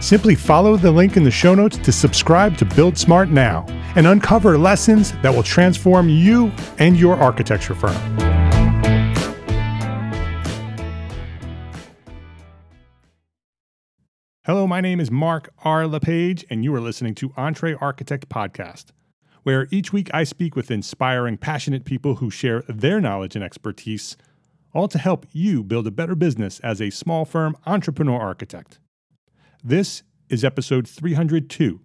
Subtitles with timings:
[0.00, 4.06] Simply follow the link in the show notes to subscribe to Build Smart now and
[4.06, 7.94] uncover lessons that will transform you and your architecture firm.
[14.46, 15.86] Hello, my name is Mark R.
[15.86, 18.86] LePage, and you are listening to Entre Architect Podcast,
[19.42, 24.16] where each week I speak with inspiring, passionate people who share their knowledge and expertise,
[24.72, 28.78] all to help you build a better business as a small firm entrepreneur architect.
[29.62, 31.80] This is episode 302.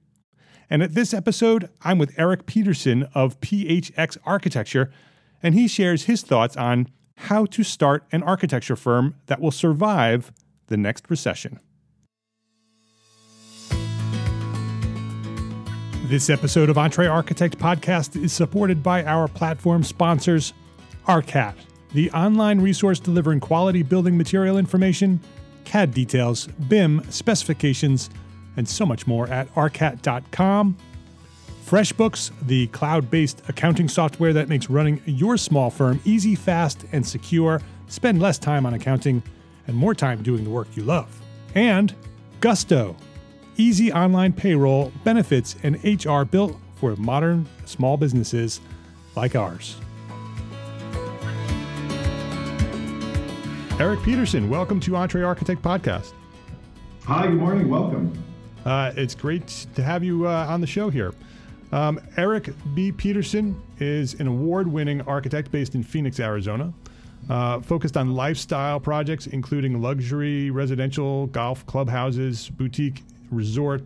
[0.70, 4.94] And at this episode, I'm with Eric Peterson of PHX Architecture,
[5.44, 6.88] and he shares his thoughts on
[7.18, 10.32] how to start an architecture firm that will survive
[10.68, 11.60] the next recession.
[16.06, 20.54] This episode of Entre Architect Podcast is supported by our platform sponsors,
[21.08, 21.56] ARCAT,
[21.94, 25.20] the online resource delivering quality building material information,
[25.66, 28.10] CAD details, BIM specifications,
[28.58, 30.78] and so much more at arcat.com.
[31.66, 37.06] FreshBooks, the cloud based accounting software that makes running your small firm easy, fast, and
[37.06, 37.62] secure.
[37.88, 39.24] Spend less time on accounting
[39.68, 41.22] and more time doing the work you love.
[41.56, 41.94] And
[42.40, 42.96] Gusto,
[43.58, 48.62] easy online payroll, benefits, and HR built for modern small businesses
[49.16, 49.78] like ours.
[53.78, 56.14] Eric Peterson, welcome to Entre Architect Podcast.
[57.04, 57.68] Hi, good morning.
[57.68, 58.18] Welcome.
[58.64, 61.14] Uh, it's great to have you uh, on the show here.
[61.74, 62.94] Um, Eric B.
[62.94, 66.72] Peterson is an award winning architect based in Phoenix, Arizona,
[67.30, 73.84] uh, focused on lifestyle projects, including luxury residential, golf clubhouses, boutique resort,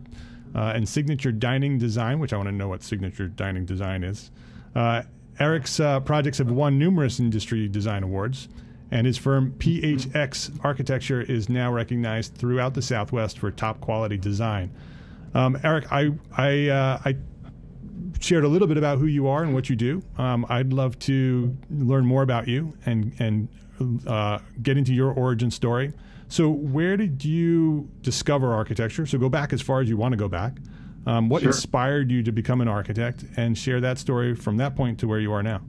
[0.54, 4.30] uh, and signature dining design, which I want to know what signature dining design is.
[4.72, 5.02] Uh,
[5.40, 8.48] Eric's uh, projects have won numerous industry design awards
[8.90, 14.74] and his firm PHX Architecture is now recognized throughout the Southwest for top quality design.
[15.34, 17.16] Um, Eric, I I, uh, I
[18.20, 20.02] shared a little bit about who you are and what you do.
[20.18, 23.48] Um, I'd love to learn more about you and and
[24.06, 25.92] uh, get into your origin story.
[26.28, 29.06] So, where did you discover architecture?
[29.06, 30.58] So, go back as far as you want to go back.
[31.06, 31.50] Um, what sure.
[31.50, 35.18] inspired you to become an architect, and share that story from that point to where
[35.18, 35.62] you are now.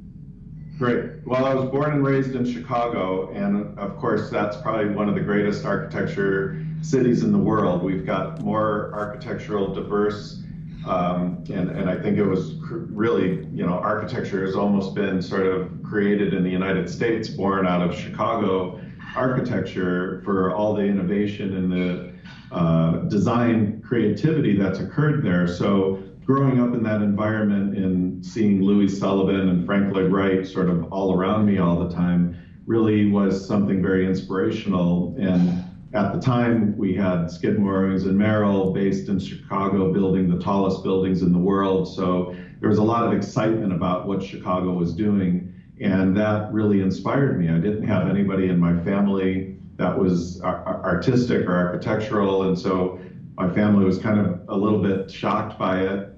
[0.81, 1.11] Great.
[1.27, 5.13] Well, I was born and raised in Chicago, and of course, that's probably one of
[5.13, 7.83] the greatest architecture cities in the world.
[7.83, 10.41] We've got more architectural diverse,
[10.87, 15.45] um, and, and I think it was really, you know, architecture has almost been sort
[15.45, 18.81] of created in the United States, born out of Chicago
[19.15, 22.11] architecture for all the innovation and the
[22.51, 25.47] uh, design creativity that's occurred there.
[25.47, 27.77] So growing up in that environment
[28.21, 32.37] seeing Louis Sullivan and Frank Lloyd Wright sort of all around me all the time
[32.65, 35.15] really was something very inspirational.
[35.19, 35.63] And
[35.93, 40.83] at the time, we had Skidmore, Owings and Merrill based in Chicago, building the tallest
[40.83, 41.93] buildings in the world.
[41.93, 45.53] So there was a lot of excitement about what Chicago was doing.
[45.81, 47.49] And that really inspired me.
[47.49, 52.43] I didn't have anybody in my family that was artistic or architectural.
[52.43, 52.99] And so
[53.35, 56.10] my family was kind of a little bit shocked by it.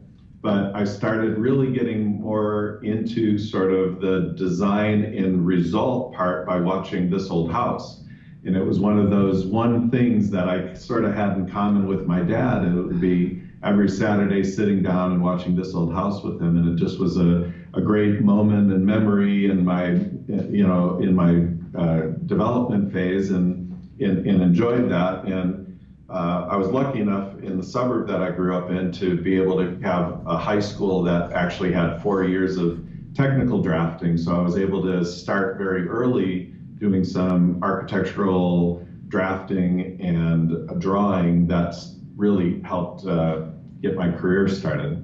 [0.44, 6.60] But I started really getting more into sort of the design and result part by
[6.60, 8.04] watching This Old House.
[8.44, 11.88] And it was one of those one things that I sort of had in common
[11.88, 12.66] with my dad.
[12.66, 16.58] It would be every Saturday sitting down and watching This Old House with him.
[16.58, 19.92] And it just was a, a great moment and memory in my,
[20.28, 21.48] you know, in my
[21.82, 25.24] uh, development phase and, and, and enjoyed that.
[25.24, 25.63] And
[26.14, 29.36] uh, I was lucky enough in the suburb that I grew up in to be
[29.36, 32.80] able to have a high school that actually had four years of
[33.16, 34.16] technical drafting.
[34.18, 41.96] So I was able to start very early doing some architectural drafting and drawing that's
[42.16, 43.48] really helped uh,
[43.82, 45.03] get my career started.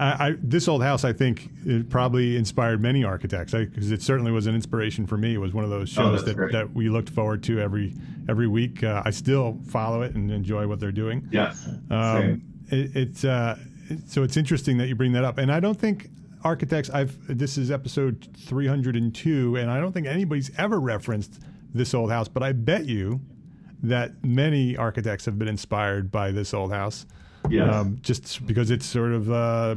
[0.00, 4.32] I, I, this old house, I think, it probably inspired many architects because it certainly
[4.32, 5.34] was an inspiration for me.
[5.34, 7.94] It was one of those oh, shows oh, that, that we looked forward to every
[8.26, 8.82] every week.
[8.82, 11.28] Uh, I still follow it and enjoy what they're doing.
[11.30, 13.58] Yes, um, it, it's uh,
[14.06, 16.08] so it's interesting that you bring that up, and I don't think
[16.44, 16.88] architects.
[16.88, 21.40] I've this is episode 302, and I don't think anybody's ever referenced
[21.74, 23.20] this old house, but I bet you
[23.82, 27.04] that many architects have been inspired by this old house.
[27.48, 27.74] Yes.
[27.74, 29.76] Um, just because it's sort of uh,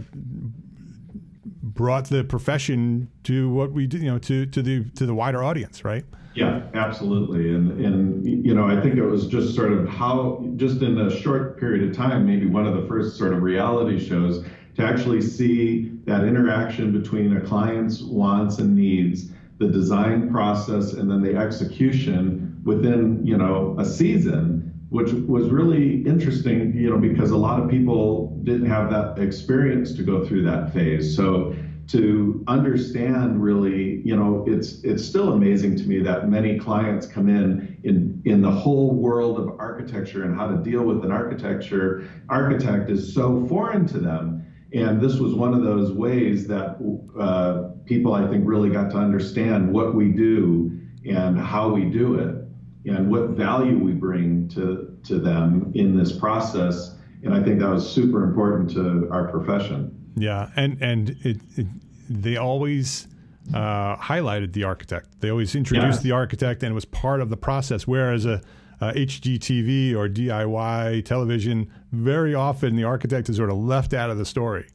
[1.73, 5.43] brought the profession to what we do, you know, to, to the to the wider
[5.43, 6.05] audience, right?
[6.35, 7.53] Yeah, absolutely.
[7.53, 11.21] And and you know, I think it was just sort of how just in a
[11.21, 14.45] short period of time, maybe one of the first sort of reality shows
[14.75, 21.09] to actually see that interaction between a client's wants and needs, the design process, and
[21.09, 27.31] then the execution within you know a season which was really interesting, you know, because
[27.31, 31.15] a lot of people didn't have that experience to go through that phase.
[31.15, 31.55] So
[31.87, 37.27] to understand really, you know, it's it's still amazing to me that many clients come
[37.27, 42.07] in in in the whole world of architecture and how to deal with an architecture
[42.29, 44.45] architect is so foreign to them.
[44.73, 46.77] And this was one of those ways that
[47.19, 52.19] uh, people, I think, really got to understand what we do and how we do
[52.19, 52.42] it
[52.85, 56.95] and what value we bring to, to them in this process.
[57.23, 60.03] And I think that was super important to our profession.
[60.15, 61.67] Yeah, and and it, it
[62.09, 63.07] they always
[63.53, 65.21] uh, highlighted the architect.
[65.21, 66.03] They always introduced yeah.
[66.03, 67.87] the architect, and it was part of the process.
[67.87, 68.41] Whereas a,
[68.79, 74.17] a HGTV or DIY television, very often the architect is sort of left out of
[74.17, 74.67] the story.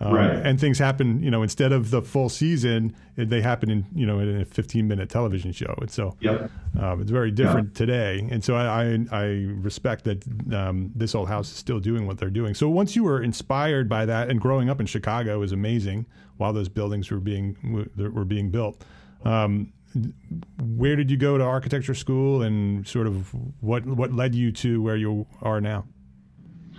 [0.00, 0.30] Um, right.
[0.30, 4.18] And things happen, you know, instead of the full season, they happen in, you know,
[4.18, 5.72] in a 15 minute television show.
[5.80, 6.50] And so yep.
[6.80, 7.78] um, it's very different yeah.
[7.78, 8.28] today.
[8.30, 9.24] And so I, I, I
[9.54, 12.54] respect that um, this old house is still doing what they're doing.
[12.54, 16.06] So once you were inspired by that and growing up in Chicago was amazing
[16.38, 18.84] while those buildings were being, were being built.
[19.24, 19.72] Um,
[20.60, 23.32] where did you go to architecture school and sort of
[23.62, 25.86] what, what led you to where you are now?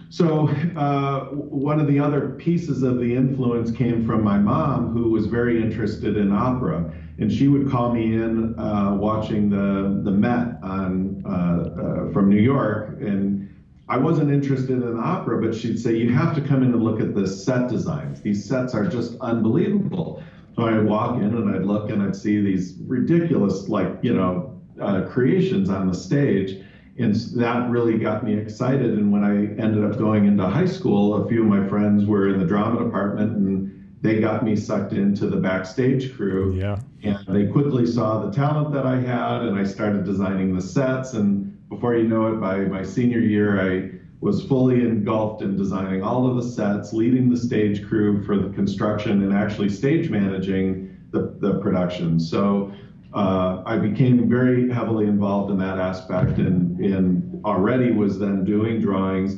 [0.10, 0.48] So
[0.78, 5.26] uh, one of the other pieces of the influence came from my mom, who was
[5.26, 10.60] very interested in opera, and she would call me in uh, watching the the Met
[10.62, 13.50] on uh, uh, from New York, and
[13.88, 17.00] I wasn't interested in opera, but she'd say you have to come in and look
[17.00, 18.22] at the set designs.
[18.22, 20.24] These sets are just unbelievable.
[20.56, 24.60] So I'd walk in and I'd look and I'd see these ridiculous, like you know,
[24.82, 26.65] uh, creations on the stage
[26.98, 28.94] and that really got me excited.
[28.94, 32.30] And when I ended up going into high school, a few of my friends were
[32.30, 36.56] in the drama department and they got me sucked into the backstage crew.
[36.56, 36.80] Yeah.
[37.04, 41.14] And they quickly saw the talent that I had and I started designing the sets.
[41.14, 46.02] And before you know it, by my senior year, I was fully engulfed in designing
[46.02, 50.96] all of the sets, leading the stage crew for the construction and actually stage managing
[51.12, 52.20] the, the production.
[52.20, 52.74] So
[53.16, 58.82] uh, I became very heavily involved in that aspect and, and already was then doing
[58.82, 59.38] drawings,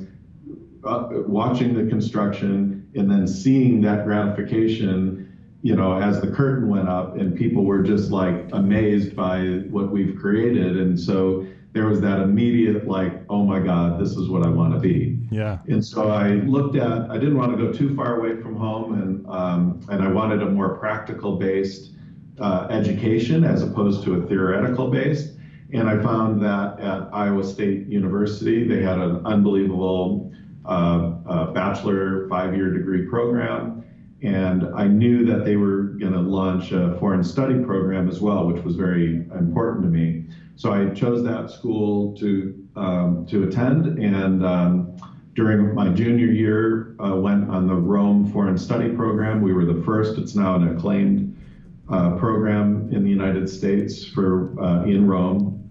[0.83, 5.31] uh, watching the construction, and then seeing that gratification,
[5.61, 9.91] you know, as the curtain went up and people were just like amazed by what
[9.91, 10.77] we've created.
[10.77, 14.73] And so there was that immediate like, oh my God, this is what I want
[14.73, 15.19] to be.
[15.29, 15.59] Yeah.
[15.67, 18.99] And so I looked at, I didn't want to go too far away from home
[18.99, 21.91] and, um, and I wanted a more practical based
[22.39, 25.33] uh, education as opposed to a theoretical base.
[25.73, 30.31] And I found that at Iowa State University, they had an unbelievable
[30.65, 33.83] uh, uh, bachelor five year degree program.
[34.21, 38.47] And I knew that they were going to launch a foreign study program as well,
[38.47, 40.25] which was very important to me.
[40.55, 44.97] So I chose that school to um, to attend, and um,
[45.33, 49.41] during my junior year, uh, went on the Rome Foreign Study Program.
[49.41, 50.17] We were the first.
[50.17, 51.26] It's now an acclaimed
[51.89, 55.69] uh, program in the United States for uh, in Rome,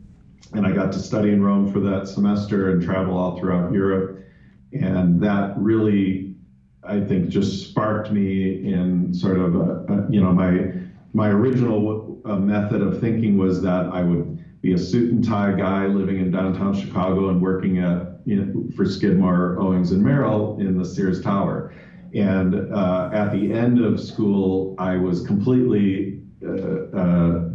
[0.52, 4.25] and I got to study in Rome for that semester and travel all throughout Europe.
[4.73, 6.35] And that really,
[6.82, 10.73] I think, just sparked me in sort of, a, a, you know, my
[11.12, 15.52] my original uh, method of thinking was that I would be a suit and tie
[15.52, 20.58] guy living in downtown Chicago and working at you know, for Skidmore, Owings and Merrill
[20.61, 21.73] in the Sears Tower.
[22.16, 26.50] And uh, at the end of school, I was completely uh,
[26.96, 27.50] uh,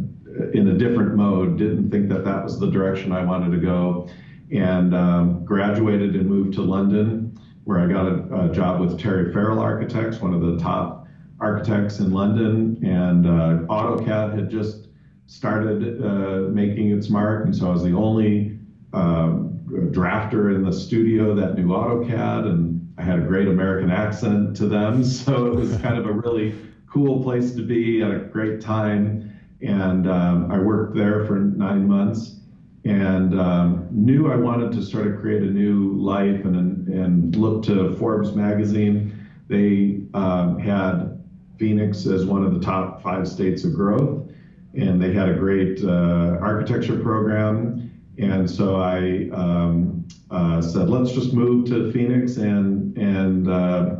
[0.54, 1.58] in a different mode.
[1.58, 4.08] Didn't think that that was the direction I wanted to go,
[4.52, 9.32] and um, graduated and moved to London, where I got a, a, job with Terry
[9.32, 11.08] Farrell Architects, one of the top
[11.40, 14.86] architects in London, and uh, AutoCAD had just
[15.26, 18.58] started uh, making its mark, and so I was the only
[18.92, 19.58] um,
[19.90, 22.71] drafter in the studio that knew AutoCAD, and
[23.02, 26.54] I had a great American accent to them, so it was kind of a really
[26.88, 29.36] cool place to be at a great time.
[29.60, 32.36] And um, I worked there for nine months
[32.84, 37.64] and um, knew I wanted to sort of create a new life and, and look
[37.64, 39.28] to Forbes magazine.
[39.48, 41.24] They um, had
[41.58, 44.30] Phoenix as one of the top five states of growth,
[44.74, 47.90] and they had a great uh, architecture program.
[48.18, 49.91] And so I um,
[50.30, 53.96] uh, said, let's just move to Phoenix and and uh,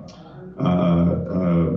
[0.58, 1.76] uh,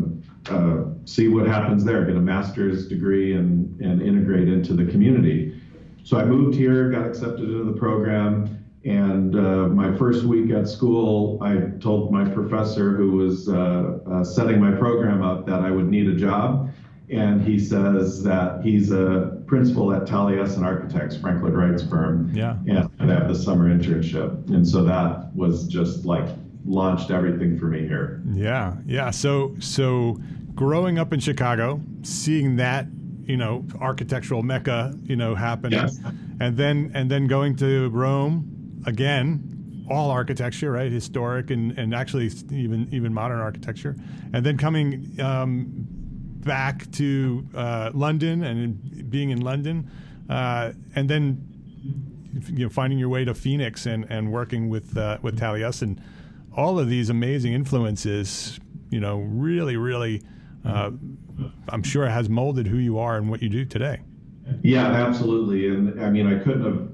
[0.50, 5.62] uh see what happens there, get a master's degree and, and integrate into the community.
[6.04, 10.68] So I moved here, got accepted into the program, and uh, my first week at
[10.68, 15.72] school, I told my professor who was uh, uh, setting my program up that I
[15.72, 16.70] would need a job.
[17.10, 22.32] And he says that he's a principal at Taliesin Architects, Frank Lloyd Wright's firm.
[22.34, 22.58] Yeah.
[22.66, 24.48] And I have the summer internship.
[24.50, 26.28] And so that was just like
[26.66, 28.22] launched everything for me here.
[28.34, 28.76] Yeah.
[28.86, 29.12] Yeah.
[29.12, 30.20] So, so
[30.56, 32.88] growing up in Chicago, seeing that
[33.26, 36.00] you know architectural mecca you know happening, yes.
[36.40, 42.28] and then and then going to Rome again, all architecture, right, historic and and actually
[42.52, 43.96] even even modern architecture,
[44.34, 45.88] and then coming um,
[46.46, 49.92] back to uh, London and being in London,
[50.30, 51.46] uh, and then
[52.48, 56.00] you know finding your way to Phoenix and and working with uh, with Taliesin,
[56.56, 58.60] all of these amazing influences,
[58.90, 60.22] you know, really really
[60.66, 60.92] uh,
[61.70, 64.02] I'm sure has molded who you are and what you do today.
[64.62, 65.68] Yeah, absolutely.
[65.68, 66.90] And I mean, I couldn't have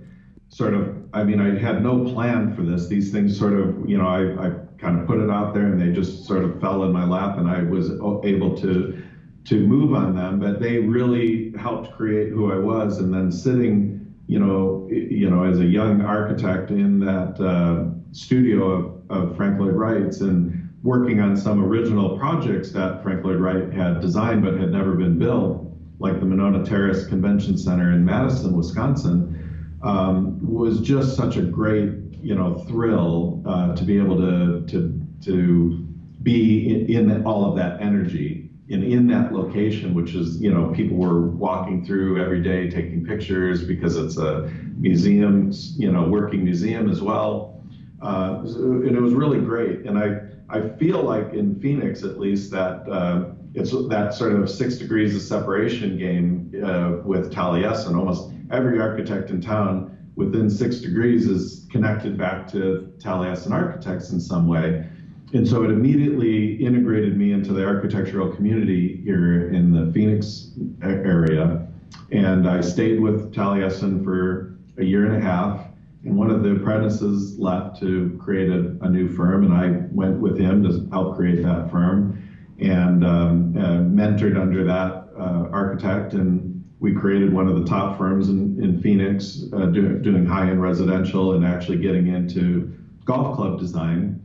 [0.49, 2.87] sort of, I mean, I had no plan for this.
[2.87, 5.79] These things sort of, you know, I, I kind of put it out there and
[5.79, 7.91] they just sort of fell in my lap and I was
[8.25, 9.01] able to
[9.45, 12.99] to move on them, but they really helped create who I was.
[12.99, 18.71] And then sitting, you know, you know, as a young architect in that uh, studio
[19.09, 23.71] of, of Frank Lloyd Wright's and working on some original projects that Frank Lloyd Wright
[23.71, 28.55] had designed but had never been built, like the Monona Terrace Convention Center in Madison,
[28.55, 34.65] Wisconsin, um, was just such a great, you know, thrill uh, to be able to
[34.67, 35.87] to to
[36.23, 38.40] be in, in all of that energy
[38.71, 43.05] and in that location, which is, you know, people were walking through every day taking
[43.05, 47.61] pictures because it's a museum, you know, working museum as well.
[48.01, 49.85] Uh, and it was really great.
[49.85, 54.49] And I, I feel like in Phoenix, at least, that uh, it's that sort of
[54.49, 57.97] six degrees of separation game uh, with Taliesin.
[57.97, 64.19] Almost every architect in town within six degrees is connected back to Taliesin architects in
[64.19, 64.85] some way.
[65.33, 71.67] And so it immediately integrated me into the architectural community here in the Phoenix area.
[72.11, 75.71] And I stayed with Taliesin for a year and a half
[76.03, 80.19] and one of the apprentices left to create a, a, new firm, and I went
[80.19, 82.27] with him to help create that firm
[82.59, 86.13] and um, uh, mentored under that uh, architect.
[86.13, 90.49] And we created one of the top firms in, in Phoenix uh, do, doing high
[90.49, 94.19] end residential and actually getting into golf club design.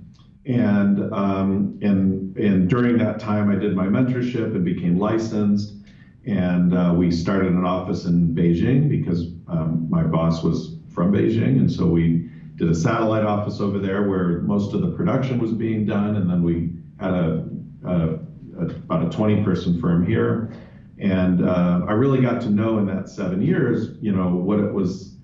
[0.47, 5.75] And, um, and, and during that time, I did my mentorship and became licensed.
[6.25, 11.59] And uh, we started an office in Beijing because um, my boss was from Beijing.
[11.59, 15.53] And so we did a satellite office over there where most of the production was
[15.53, 16.17] being done.
[16.17, 17.49] And then we had a,
[17.85, 18.09] a,
[18.59, 20.53] a about a 20 person firm here.
[20.99, 24.73] And uh, I really got to know in that seven years, you know, what it
[24.73, 25.17] was,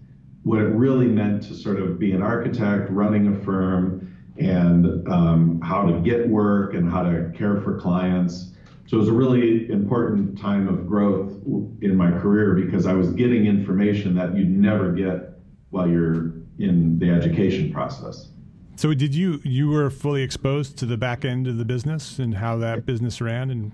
[0.42, 5.60] what it really meant to sort of be an architect running a firm and um,
[5.60, 8.52] how to get work and how to care for clients.
[8.86, 11.32] So it was a really important time of growth
[11.80, 16.98] in my career because I was getting information that you'd never get while you're in
[16.98, 18.28] the education process.
[18.76, 22.34] So did you you were fully exposed to the back end of the business and
[22.34, 23.72] how that business ran and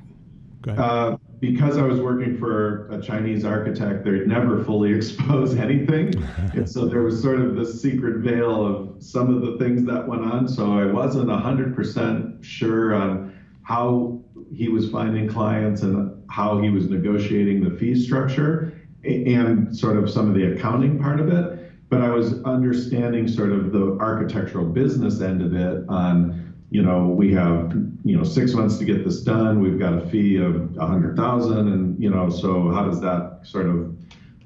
[0.66, 6.14] uh, because I was working for a Chinese architect, they'd never fully expose anything.
[6.54, 10.06] and so there was sort of this secret veil of some of the things that
[10.06, 10.48] went on.
[10.48, 14.20] So I wasn't 100% sure on how
[14.52, 18.74] he was finding clients and how he was negotiating the fee structure
[19.04, 21.72] and sort of some of the accounting part of it.
[21.88, 27.06] But I was understanding sort of the architectural business end of it on you know,
[27.06, 27.72] we have,
[28.08, 29.60] you know, six months to get this done.
[29.60, 33.40] We've got a fee of a hundred thousand, and you know, so how does that
[33.42, 33.94] sort of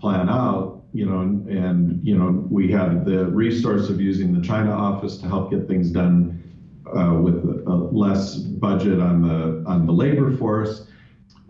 [0.00, 0.82] plan out?
[0.92, 5.16] You know, and, and you know, we had the resource of using the China office
[5.18, 6.42] to help get things done
[6.86, 10.88] uh, with less budget on the on the labor force.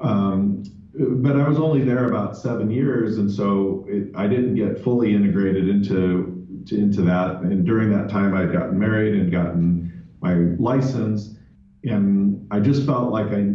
[0.00, 0.64] Um,
[0.95, 5.14] but I was only there about seven years, and so it, I didn't get fully
[5.14, 7.40] integrated into to, into that.
[7.40, 11.38] And during that time, I'd gotten married and gotten my license,
[11.84, 13.54] and I just felt like I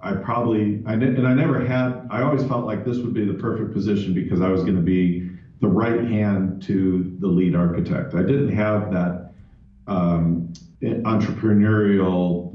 [0.00, 3.34] I probably I and I never had I always felt like this would be the
[3.34, 5.30] perfect position because I was going to be
[5.60, 8.14] the right hand to the lead architect.
[8.14, 9.32] I didn't have that
[9.86, 10.52] um,
[10.82, 12.52] entrepreneurial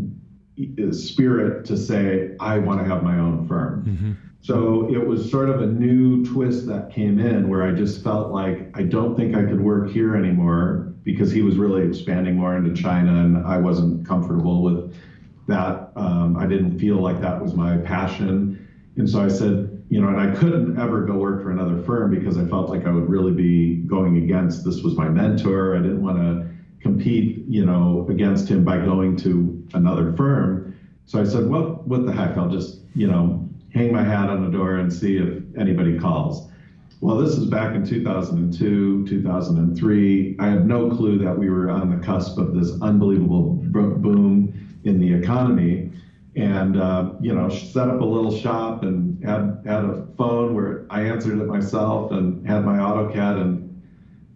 [0.92, 3.86] spirit to say I want to have my own firm.
[3.86, 4.12] Mm-hmm.
[4.42, 8.32] So it was sort of a new twist that came in where I just felt
[8.32, 12.56] like I don't think I could work here anymore because he was really expanding more
[12.56, 14.96] into China and I wasn't comfortable with
[15.52, 15.92] that.
[15.96, 18.68] Um, I didn't feel like that was my passion.
[18.98, 22.12] And so I said, you know, and I couldn't ever go work for another firm
[22.12, 25.76] because I felt like I would really be going against this was my mentor.
[25.76, 26.50] I didn't want to
[26.82, 30.76] compete, you know, against him by going to another firm.
[31.06, 32.38] So I said, well, what the heck?
[32.38, 36.50] I'll just, you know, hang my hat on the door and see if anybody calls.
[37.02, 40.36] Well, this is back in 2002, 2003.
[40.40, 45.00] I had no clue that we were on the cusp of this unbelievable boom in
[45.00, 45.92] the economy.
[46.36, 50.86] And, uh, you know, set up a little shop and had, had a phone where
[50.90, 53.62] I answered it myself and had my AutoCAD and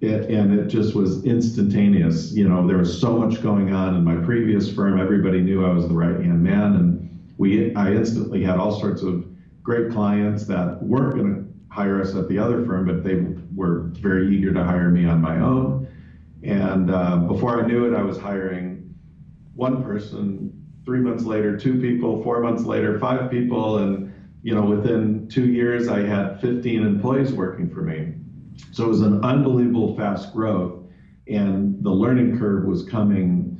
[0.01, 2.33] it, and it just was instantaneous.
[2.33, 4.99] You know, there was so much going on in my previous firm.
[4.99, 6.75] Everybody knew I was the right hand man.
[6.75, 9.25] And we, I instantly had all sorts of
[9.63, 13.89] great clients that weren't going to hire us at the other firm, but they were
[14.01, 15.87] very eager to hire me on my own.
[16.43, 18.74] And uh, before I knew it, I was hiring
[19.55, 20.51] one person.
[20.85, 22.21] Three months later, two people.
[22.23, 23.79] Four months later, five people.
[23.79, 24.13] And
[24.43, 28.13] you know, within two years, I had 15 employees working for me.
[28.71, 30.83] So it was an unbelievable fast growth,
[31.27, 33.57] and the learning curve was coming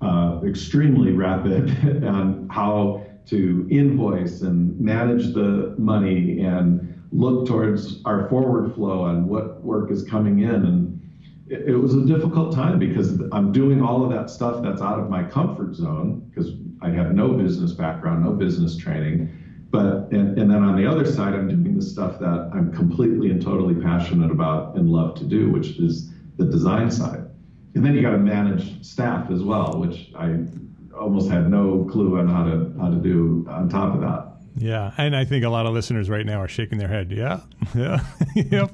[0.00, 1.70] uh, extremely rapid
[2.04, 9.28] on how to invoice and manage the money and look towards our forward flow and
[9.28, 10.50] what work is coming in.
[10.50, 10.83] And
[11.48, 15.10] it, was a difficult time because I'm doing all of that stuff that's out of
[15.10, 19.30] my comfort zone because I have no business background, no business training.
[19.70, 23.30] But and, and then on the other side, I'm doing the stuff that I'm completely
[23.30, 27.24] and totally passionate about and love to do, which is the design side.
[27.74, 30.38] And then you got to manage staff as well, which I
[30.96, 34.33] almost had no clue on how to how to do on top of that.
[34.56, 37.10] Yeah, and I think a lot of listeners right now are shaking their head.
[37.10, 37.40] Yeah,
[37.74, 38.00] yeah,
[38.34, 38.70] yep.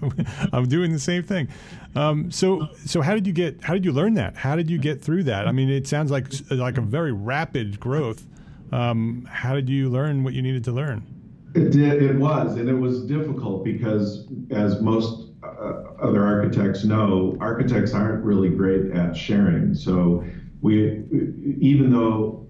[0.53, 1.49] I'm doing the same thing.
[1.95, 3.63] Um, so, so how did you get?
[3.63, 4.37] How did you learn that?
[4.37, 5.49] How did you get through that?
[5.49, 8.27] I mean, it sounds like like a very rapid growth.
[8.73, 11.07] Um, how did you learn what you needed to learn?
[11.55, 12.03] It did.
[12.03, 18.23] It was, and it was difficult because, as most uh, other architects know, architects aren't
[18.23, 19.75] really great at sharing.
[19.75, 20.25] So,
[20.61, 21.03] we,
[21.59, 22.47] even though,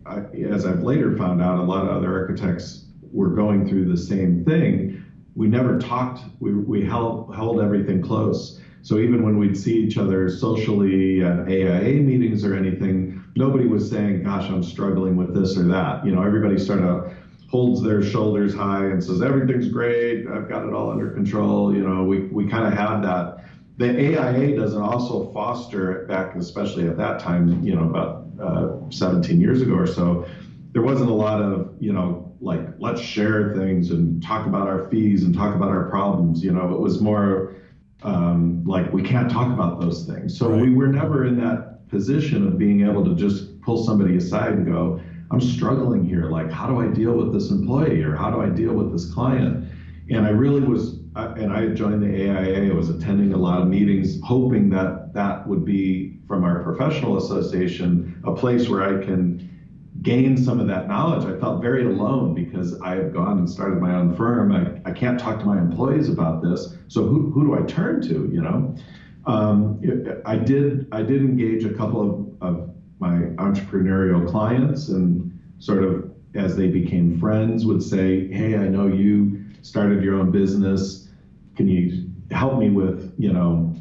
[0.53, 4.45] as I've later found out, a lot of other architects were going through the same
[4.45, 8.61] thing, we never talked, we, we held, held everything close.
[8.83, 13.89] So even when we'd see each other socially at AIA meetings or anything, nobody was
[13.89, 16.05] saying, gosh, I'm struggling with this or that.
[16.05, 17.13] You know, everybody sort of
[17.49, 21.75] holds their shoulders high and says, everything's great, I've got it all under control.
[21.75, 23.45] You know, we, we kind of had that.
[23.77, 29.41] The AIA doesn't also foster back, especially at that time, you know, about uh, 17
[29.41, 30.27] years ago or so,
[30.73, 34.89] there wasn't a lot of, you know, like let's share things and talk about our
[34.89, 36.43] fees and talk about our problems.
[36.43, 37.57] You know, it was more
[38.03, 40.37] um, like we can't talk about those things.
[40.39, 40.63] So right.
[40.63, 44.67] we were never in that position of being able to just pull somebody aside and
[44.67, 45.01] go,
[45.31, 46.31] I'm struggling here.
[46.31, 49.13] Like, how do I deal with this employee or how do I deal with this
[49.13, 49.69] client?
[50.11, 52.73] And I really was, and I joined the AIA.
[52.73, 57.17] I was attending a lot of meetings, hoping that that would be from our professional
[57.17, 59.49] association a place where I can
[60.03, 61.25] gain some of that knowledge.
[61.25, 64.53] I felt very alone because I had gone and started my own firm.
[64.53, 66.75] I, I can't talk to my employees about this.
[66.89, 68.75] So who, who do I turn to, you know?
[69.27, 69.81] Um,
[70.25, 72.01] I did I did engage a couple
[72.41, 78.57] of, of my entrepreneurial clients and sort of as they became friends, would say, Hey,
[78.57, 81.09] I know you started your own business.
[81.57, 83.75] Can you help me with, you know,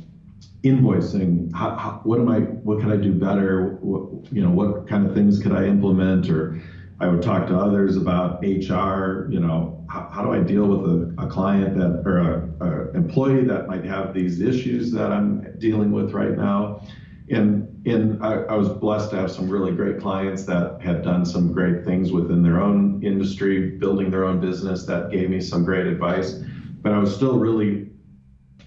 [0.63, 1.53] invoicing?
[1.53, 3.77] How, how, what am I, what can I do better?
[3.81, 6.29] What, you know, what kind of things could I implement?
[6.29, 6.61] Or
[6.99, 10.89] I would talk to others about HR, you know, how, how do I deal with
[10.89, 15.57] a, a client that, or a, a employee that might have these issues that I'm
[15.59, 16.81] dealing with right now?
[17.29, 21.25] and and I, I, was blessed to have some really great clients that had done
[21.25, 25.63] some great things within their own industry, building their own business that gave me some
[25.63, 26.41] great advice.
[26.81, 27.89] But I was still really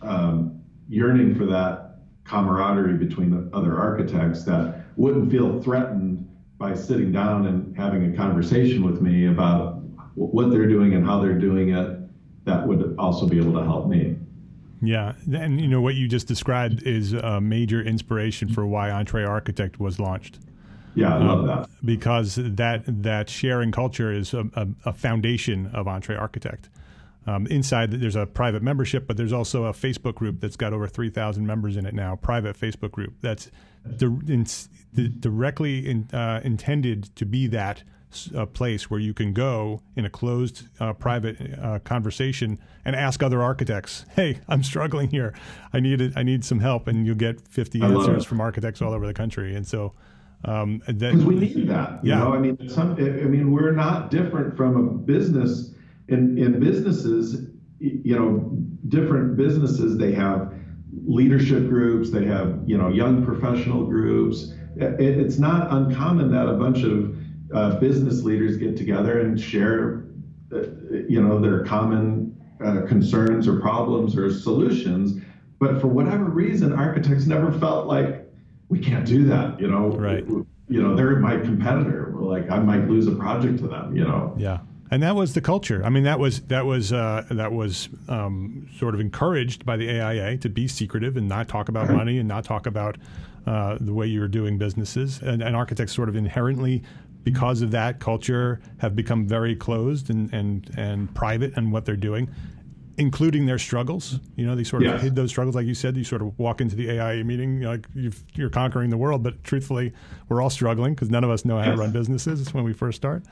[0.00, 1.82] um, yearning for that
[2.33, 8.83] camaraderie between other architects that wouldn't feel threatened by sitting down and having a conversation
[8.83, 9.83] with me about
[10.14, 11.99] what they're doing and how they're doing it.
[12.45, 14.16] That would also be able to help me.
[14.81, 19.25] Yeah, and you know what you just described is a major inspiration for why Entre
[19.25, 20.40] Architect was launched.
[20.95, 25.66] Yeah, I love um, that because that that sharing culture is a, a, a foundation
[25.73, 26.68] of Entre Architect.
[27.26, 30.88] Um, inside, there's a private membership, but there's also a Facebook group that's got over
[30.88, 32.16] 3,000 members in it now.
[32.16, 33.50] Private Facebook group that's
[33.96, 34.46] di- in,
[34.94, 37.85] di- directly in, uh, intended to be that
[38.35, 43.22] a place where you can go in a closed uh, private uh, conversation and ask
[43.22, 45.32] other architects, "Hey, I'm struggling here.
[45.72, 49.06] I need I need some help," and you'll get 50 answers from architects all over
[49.06, 49.54] the country.
[49.54, 49.94] And so,
[50.44, 52.04] um, because we need that.
[52.04, 52.35] yeah, know?
[52.35, 55.72] I mean, some, I mean, we're not different from a business.
[56.09, 57.47] In in businesses,
[57.79, 58.51] you know,
[58.88, 60.53] different businesses they have
[61.07, 64.53] leadership groups, they have you know young professional groups.
[64.77, 67.17] It, it's not uncommon that a bunch of
[67.55, 70.05] uh, business leaders get together and share,
[70.55, 70.62] uh,
[71.09, 72.35] you know, their common
[72.65, 75.23] uh, concerns or problems or solutions.
[75.59, 78.27] But for whatever reason, architects never felt like
[78.69, 79.61] we can't do that.
[79.61, 80.27] You know, right?
[80.69, 82.15] You know, they're my competitor.
[82.17, 83.97] Like I might lose a project to them.
[83.97, 84.35] You know.
[84.37, 84.59] Yeah
[84.92, 85.83] and that was the culture.
[85.83, 89.88] I mean, that was that was uh, that was um, sort of encouraged by the
[89.88, 92.98] AIA to be secretive and not talk about money and not talk about
[93.46, 95.22] uh, the way you were doing businesses.
[95.22, 96.83] And, and, architects sort of inherently
[97.24, 101.96] because of that culture have become very closed and, and, and private in what they're
[101.96, 102.28] doing
[102.98, 104.20] including their struggles.
[104.37, 105.02] You know, they sort of yes.
[105.02, 105.96] hid those struggles, like you said.
[105.96, 109.42] You sort of walk into the AIA meeting like you are conquering the world, but
[109.42, 109.94] truthfully,
[110.28, 111.74] we're all struggling because none of us know how yes.
[111.74, 112.52] to run businesses.
[112.52, 113.24] When we first start,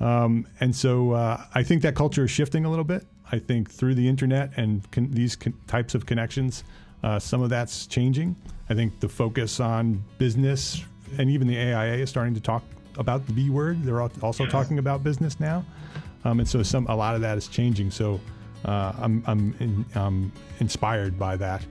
[0.00, 3.06] um, and so uh, I think that culture is shifting a little bit.
[3.30, 6.64] I think through the internet and con- these con- types of connections,
[7.02, 8.36] uh, some of that's changing.
[8.68, 10.84] I think the focus on business
[11.18, 12.62] and even the AIA is starting to talk
[12.98, 13.82] about the B word.
[13.82, 15.64] They're also talking about business now,
[16.24, 17.90] um, and so some a lot of that is changing.
[17.90, 18.20] So
[18.64, 21.64] uh, I'm I'm, in, I'm inspired by that.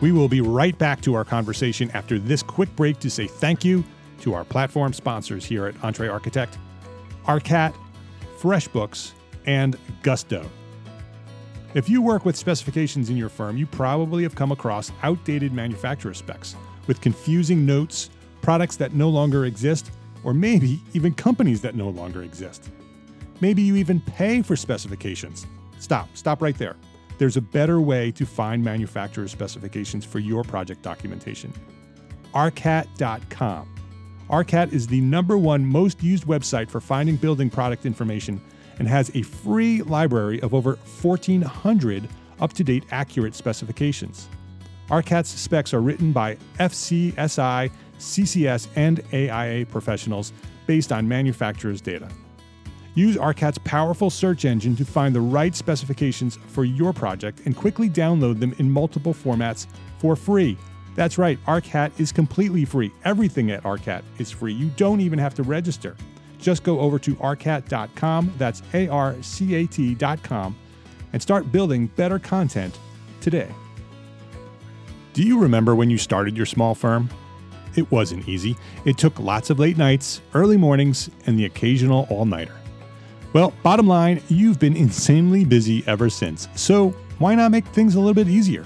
[0.00, 3.64] We will be right back to our conversation after this quick break to say thank
[3.64, 3.82] you
[4.20, 6.58] to our platform sponsors here at Entre Architect,
[7.26, 7.74] ARCAT,
[8.38, 9.12] FreshBooks,
[9.46, 10.48] and Gusto.
[11.74, 16.14] If you work with specifications in your firm, you probably have come across outdated manufacturer
[16.14, 19.90] specs with confusing notes, products that no longer exist,
[20.24, 22.70] or maybe even companies that no longer exist.
[23.40, 25.46] Maybe you even pay for specifications.
[25.78, 26.76] Stop, stop right there.
[27.18, 31.52] There's a better way to find manufacturer specifications for your project documentation.
[32.34, 33.75] ARCAT.com.
[34.28, 38.40] ARCAT is the number one most used website for finding building product information
[38.78, 42.08] and has a free library of over 1,400
[42.40, 44.28] up to date accurate specifications.
[44.90, 50.32] ARCAT's specs are written by FCSI, CCS, and AIA professionals
[50.66, 52.08] based on manufacturer's data.
[52.94, 57.88] Use ARCAT's powerful search engine to find the right specifications for your project and quickly
[57.88, 59.66] download them in multiple formats
[59.98, 60.56] for free.
[60.96, 62.90] That's right, ARCAT is completely free.
[63.04, 64.54] Everything at ARCAT is free.
[64.54, 65.94] You don't even have to register.
[66.38, 70.56] Just go over to arcat.com, that's A R C A T.com,
[71.12, 72.78] and start building better content
[73.20, 73.48] today.
[75.12, 77.10] Do you remember when you started your small firm?
[77.74, 78.56] It wasn't easy.
[78.86, 82.54] It took lots of late nights, early mornings, and the occasional all nighter.
[83.34, 86.48] Well, bottom line, you've been insanely busy ever since.
[86.54, 88.64] So, why not make things a little bit easier?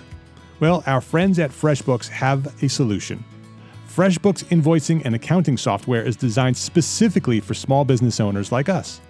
[0.60, 3.24] Well, our friends at FreshBooks have a solution.
[3.88, 9.00] FreshBooks invoicing and accounting software is designed specifically for small business owners like us.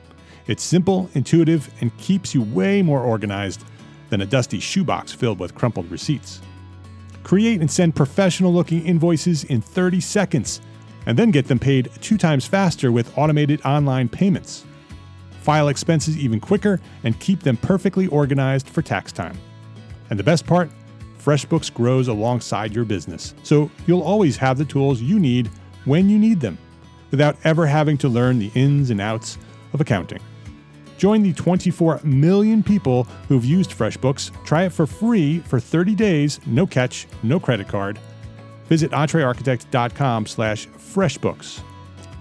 [0.47, 3.65] It's simple, intuitive, and keeps you way more organized
[4.11, 6.41] than a dusty shoebox filled with crumpled receipts.
[7.25, 10.61] Create and send professional looking invoices in 30 seconds,
[11.07, 14.65] and then get them paid two times faster with automated online payments.
[15.41, 19.37] File expenses even quicker and keep them perfectly organized for tax time.
[20.11, 20.71] And the best part?
[21.21, 25.49] FreshBooks grows alongside your business, so you'll always have the tools you need
[25.85, 26.59] when you need them.
[27.11, 29.37] without ever having to learn the ins and outs
[29.73, 30.21] of accounting.
[30.97, 34.31] Join the 24 million people who've used FreshBooks.
[34.45, 37.99] Try it for free for 30 days, no catch, no credit card.
[38.69, 41.61] Visit entrearchitect.com slash freshbooks.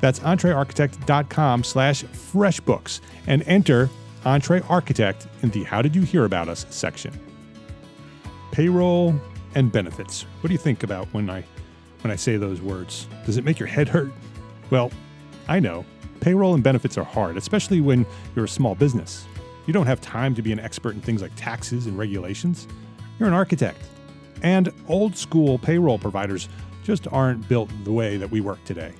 [0.02, 3.90] That's entrearchitect.com slash freshbooks and enter
[4.26, 7.29] Entre Architect in the How Did You Hear About Us section.
[8.52, 9.16] Payroll
[9.56, 10.26] and benefits.
[10.42, 11.44] What do you think about when I
[12.02, 13.08] when I say those words?
[13.26, 14.12] Does it make your head hurt?
[14.70, 14.92] Well,
[15.48, 15.86] I know.
[16.22, 19.26] Payroll and benefits are hard, especially when you're a small business.
[19.66, 22.68] You don't have time to be an expert in things like taxes and regulations.
[23.20, 23.82] You're an architect.
[24.42, 26.50] And old school payroll providers
[26.84, 28.94] just aren't built the way that we work today.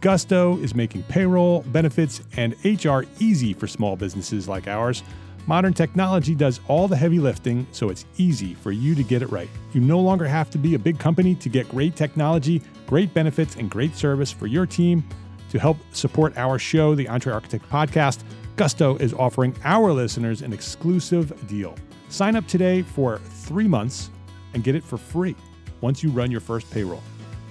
[0.00, 5.02] Gusto is making payroll, benefits, and HR easy for small businesses like ours.
[5.48, 9.30] Modern technology does all the heavy lifting, so it's easy for you to get it
[9.30, 9.48] right.
[9.72, 13.56] You no longer have to be a big company to get great technology, great benefits,
[13.56, 15.02] and great service for your team.
[15.48, 18.24] To help support our show, the Entre Architect Podcast,
[18.56, 21.74] Gusto is offering our listeners an exclusive deal.
[22.10, 24.10] Sign up today for three months
[24.52, 25.34] and get it for free
[25.80, 27.02] once you run your first payroll.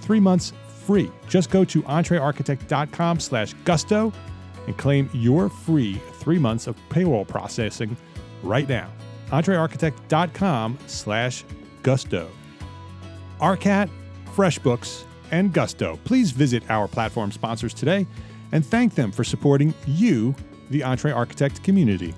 [0.02, 1.10] Three months free.
[1.26, 4.12] Just go to entrearchitect.com slash gusto
[4.68, 7.96] and claim your free three months of payroll processing
[8.42, 8.90] right now.
[9.30, 11.44] entrearchitect.com slash
[11.82, 12.30] gusto.
[13.40, 13.88] ARCAT,
[14.34, 15.98] FreshBooks, and Gusto.
[16.04, 18.06] Please visit our platform sponsors today
[18.52, 20.34] and thank them for supporting you,
[20.70, 22.14] the Entre Architect community.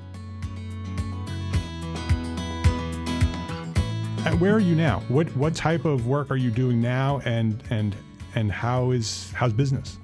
[4.20, 5.00] Uh, where are you now?
[5.08, 7.96] What what type of work are you doing now, and and
[8.34, 9.98] and how is how's business?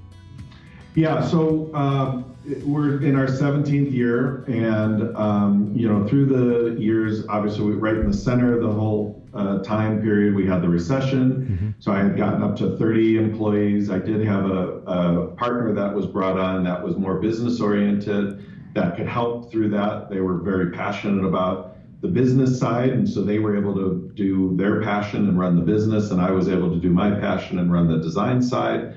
[0.97, 7.27] Yeah, so um, we're in our 17th year, and um, you know, through the years,
[7.29, 10.69] obviously, we, right in the center of the whole uh, time period, we had the
[10.71, 11.33] recession.
[11.33, 11.71] Mm-hmm.
[11.81, 13.91] So I had gotten up to 30 employees.
[13.91, 18.73] I did have a, a partner that was brought on that was more business oriented,
[18.73, 20.09] that could help through that.
[20.09, 24.57] They were very passionate about the business side, and so they were able to do
[24.57, 27.71] their passion and run the business, and I was able to do my passion and
[27.71, 28.95] run the design side.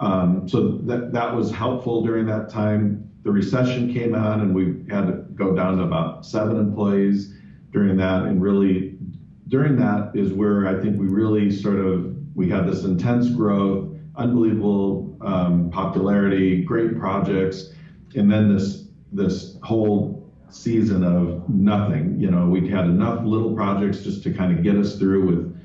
[0.00, 3.10] Um, so that, that was helpful during that time.
[3.22, 7.34] The recession came on and we had to go down to about seven employees
[7.70, 8.24] during that.
[8.24, 8.96] And really,
[9.48, 13.94] during that is where I think we really sort of, we had this intense growth,
[14.16, 17.72] unbelievable um, popularity, great projects,
[18.16, 22.18] and then this, this whole season of nothing.
[22.18, 25.60] You know, we'd had enough little projects just to kind of get us through with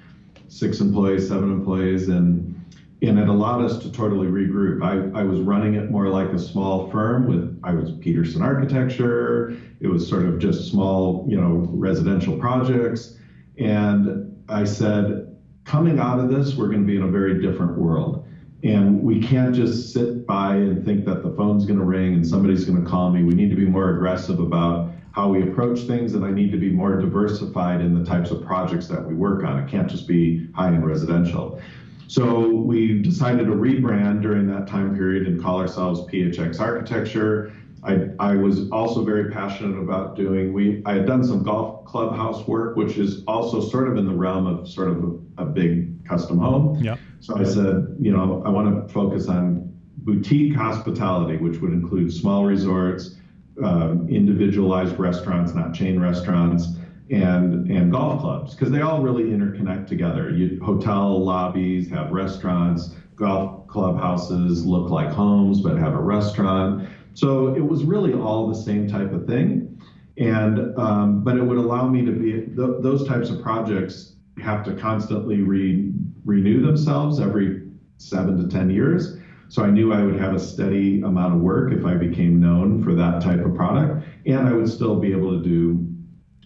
[0.50, 2.55] six employees, seven employees, and
[3.02, 4.84] and it allowed us to totally regroup.
[4.84, 9.58] I, I was running it more like a small firm with I was Peterson Architecture.
[9.80, 13.18] It was sort of just small, you know, residential projects.
[13.60, 17.78] And I said, coming out of this, we're going to be in a very different
[17.78, 18.26] world.
[18.64, 22.26] And we can't just sit by and think that the phone's going to ring and
[22.26, 23.24] somebody's going to call me.
[23.24, 26.58] We need to be more aggressive about how we approach things, and I need to
[26.58, 29.60] be more diversified in the types of projects that we work on.
[29.60, 31.62] It can't just be high end residential.
[32.08, 37.52] So we decided to rebrand during that time period and call ourselves PHX Architecture.
[37.84, 42.48] I, I was also very passionate about doing we I had done some golf clubhouse
[42.48, 45.04] work, which is also sort of in the realm of sort of
[45.38, 46.84] a, a big custom home.
[46.84, 46.98] Yeah.
[47.20, 52.14] So I said, you know, I want to focus on boutique hospitality, which would include
[52.14, 53.16] small resorts,
[53.64, 56.78] um, individualized restaurants, not chain restaurants,
[57.10, 60.30] and and golf clubs because they all really interconnect together.
[60.30, 66.88] You, hotel lobbies have restaurants, golf clubhouses look like homes but have a restaurant.
[67.14, 69.80] So it was really all the same type of thing,
[70.18, 74.66] and um, but it would allow me to be th- those types of projects have
[74.66, 75.94] to constantly re-
[76.26, 79.18] renew themselves every seven to ten years.
[79.48, 82.84] So I knew I would have a steady amount of work if I became known
[82.84, 85.85] for that type of product, and I would still be able to do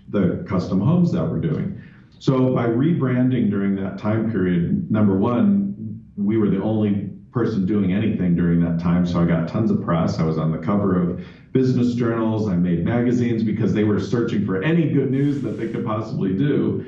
[0.10, 1.82] the custom homes that we're doing.
[2.20, 7.94] So by rebranding during that time period, number one, we were the only person doing
[7.94, 9.06] anything during that time.
[9.06, 10.20] So I got tons of press.
[10.20, 12.50] I was on the cover of business journals.
[12.50, 16.34] I made magazines because they were searching for any good news that they could possibly
[16.34, 16.86] do.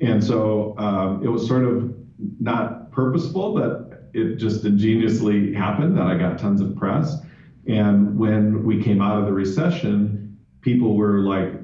[0.00, 1.94] And so um, it was sort of
[2.40, 7.16] not purposeful, but it just ingeniously happened that I got tons of press.
[7.66, 11.63] And when we came out of the recession, people were like,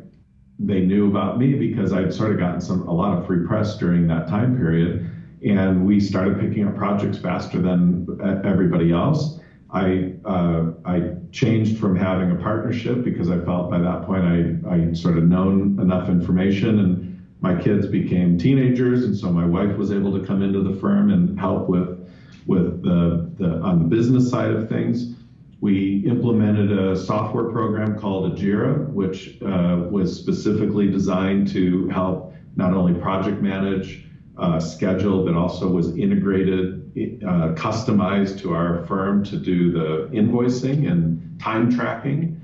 [0.61, 3.79] they knew about me because I'd sort of gotten some a lot of free press
[3.79, 5.11] during that time period,
[5.44, 8.07] and we started picking up projects faster than
[8.44, 9.40] everybody else.
[9.73, 14.68] I uh, I changed from having a partnership because I felt by that point I
[14.68, 19.77] I sort of known enough information and my kids became teenagers and so my wife
[19.79, 22.07] was able to come into the firm and help with
[22.46, 25.14] with the, the on the business side of things.
[25.61, 32.73] We implemented a software program called Ajera, which uh, was specifically designed to help not
[32.73, 34.07] only project manage
[34.38, 36.90] uh, schedule, but also was integrated,
[37.23, 42.40] uh, customized to our firm to do the invoicing and time tracking.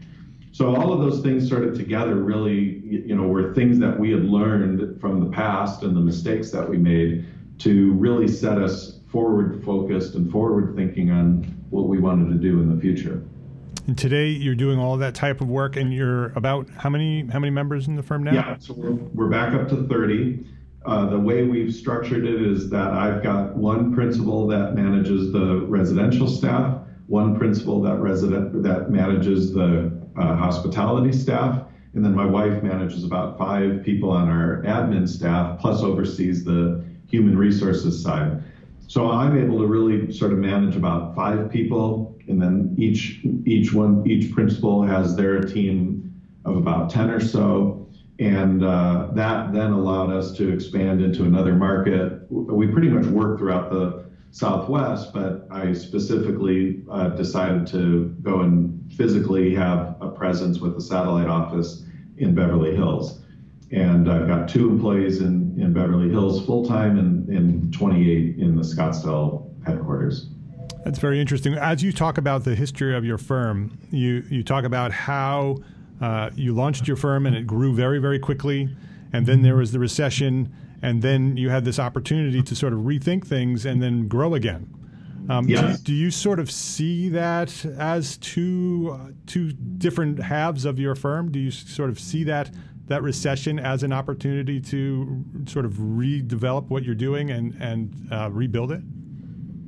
[0.53, 4.11] So all of those things sort of together really, you know, were things that we
[4.11, 7.27] had learned from the past and the mistakes that we made
[7.61, 12.61] to really set us forward focused and forward thinking on what we wanted to do
[12.61, 13.23] in the future.
[13.87, 17.39] And today you're doing all that type of work, and you're about how many how
[17.39, 18.35] many members in the firm now?
[18.35, 20.45] Yeah, so we're, we're back up to 30.
[20.85, 25.65] Uh, the way we've structured it is that I've got one principal that manages the
[25.67, 31.63] residential staff, one principal that resident that manages the uh, hospitality staff.
[31.95, 36.85] And then my wife manages about five people on our admin staff, plus oversees the
[37.09, 38.43] human resources side.
[38.89, 43.73] So I'm able to really sort of manage about five people, and then each each
[43.73, 49.73] one each principal has their team of about ten or so, and uh, that then
[49.73, 52.31] allowed us to expand into another market.
[52.31, 58.93] We pretty much work throughout the Southwest, but I specifically uh, decided to go and
[58.93, 61.85] physically have a presence with the satellite office
[62.19, 63.21] in Beverly Hills.
[63.73, 68.57] And I've got two employees in, in Beverly Hills full time and, and 28 in
[68.57, 70.29] the Scottsdale headquarters.
[70.85, 71.55] That's very interesting.
[71.55, 75.57] As you talk about the history of your firm, you, you talk about how
[76.01, 78.69] uh, you launched your firm and it grew very, very quickly.
[79.13, 82.81] And then there was the recession and then you had this opportunity to sort of
[82.81, 84.73] rethink things and then grow again.
[85.29, 85.79] Um, yes.
[85.79, 90.95] do, do, you sort of see that as two uh, two different halves of your
[90.95, 91.33] firm?
[91.33, 92.51] Do you sort of see that
[92.87, 98.31] that recession as an opportunity to sort of redevelop what you're doing and and uh,
[98.33, 98.83] rebuild it?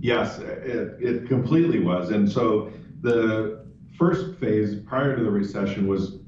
[0.00, 2.10] Yes, it, it completely was.
[2.10, 6.18] And so the first phase prior to the recession was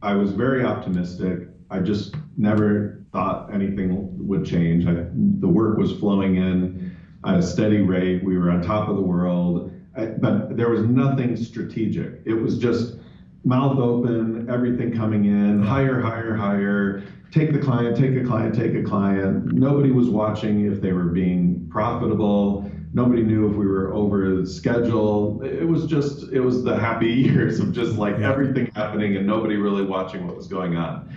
[0.00, 1.48] I was very optimistic.
[1.70, 4.86] I just never thought anything would change.
[4.86, 8.24] I, the work was flowing in at a steady rate.
[8.24, 12.22] We were on top of the world, I, but there was nothing strategic.
[12.24, 12.96] It was just
[13.44, 17.02] mouth open, everything coming in, higher, higher, higher.
[17.30, 19.46] Take the client, take a client, take a client.
[19.46, 22.70] Nobody was watching if they were being profitable.
[22.92, 25.42] Nobody knew if we were over schedule.
[25.42, 29.56] It was just, it was the happy years of just like everything happening and nobody
[29.56, 31.08] really watching what was going on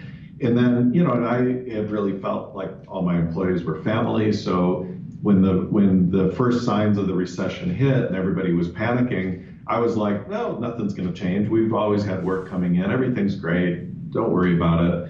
[0.41, 1.37] and then you know and i
[1.73, 4.85] had really felt like all my employees were family so
[5.21, 9.79] when the when the first signs of the recession hit and everybody was panicking i
[9.79, 11.47] was like no nothing's going to change.
[11.49, 12.91] We've always had work coming in.
[12.91, 14.11] Everything's great.
[14.11, 15.09] Don't worry about it.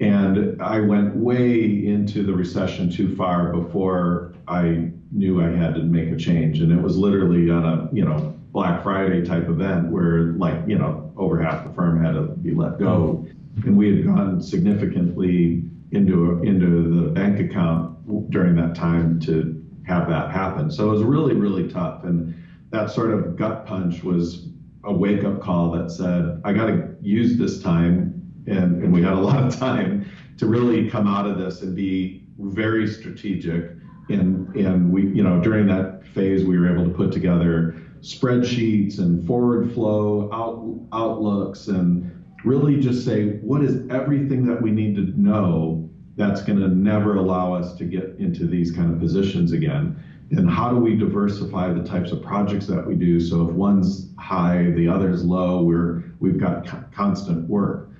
[0.00, 5.82] And i went way into the recession too far before i knew i had to
[5.82, 6.60] make a change.
[6.60, 10.76] And it was literally on a you know black friday type event where like you
[10.76, 13.26] know over half the firm had to be let go.
[13.64, 19.62] And we had gone significantly into a, into the bank account during that time to
[19.86, 20.70] have that happen.
[20.70, 22.34] So it was really really tough, and
[22.70, 24.48] that sort of gut punch was
[24.84, 29.02] a wake up call that said I got to use this time, and, and we
[29.02, 33.72] had a lot of time to really come out of this and be very strategic.
[34.08, 38.98] And and we you know during that phase we were able to put together spreadsheets
[38.98, 44.96] and forward flow out, outlooks and really just say what is everything that we need
[44.96, 49.52] to know that's going to never allow us to get into these kind of positions
[49.52, 53.54] again and how do we diversify the types of projects that we do so if
[53.54, 57.90] one's high the other's low we're we've got constant work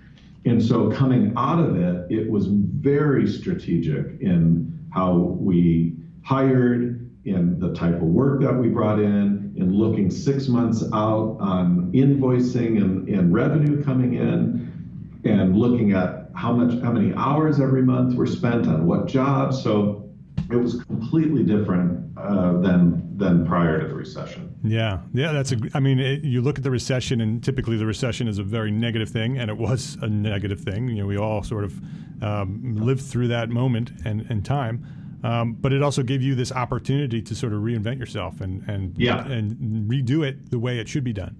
[0.45, 7.59] and so coming out of it it was very strategic in how we hired in
[7.61, 12.83] the type of work that we brought in, in looking six months out on invoicing
[12.83, 18.15] and, and revenue coming in, and looking at how much how many hours every month
[18.15, 19.63] were spent on what jobs.
[19.63, 20.10] So
[20.51, 24.55] it was completely different uh, than than prior to the recession.
[24.63, 25.59] Yeah, yeah, that's a.
[25.75, 28.71] I mean, it, you look at the recession, and typically the recession is a very
[28.71, 30.89] negative thing, and it was a negative thing.
[30.89, 31.81] You know, we all sort of
[32.23, 34.87] um, lived through that moment and, and time.
[35.23, 38.97] Um, but it also gave you this opportunity to sort of reinvent yourself and and
[38.97, 39.27] yeah.
[39.27, 41.37] and redo it the way it should be done.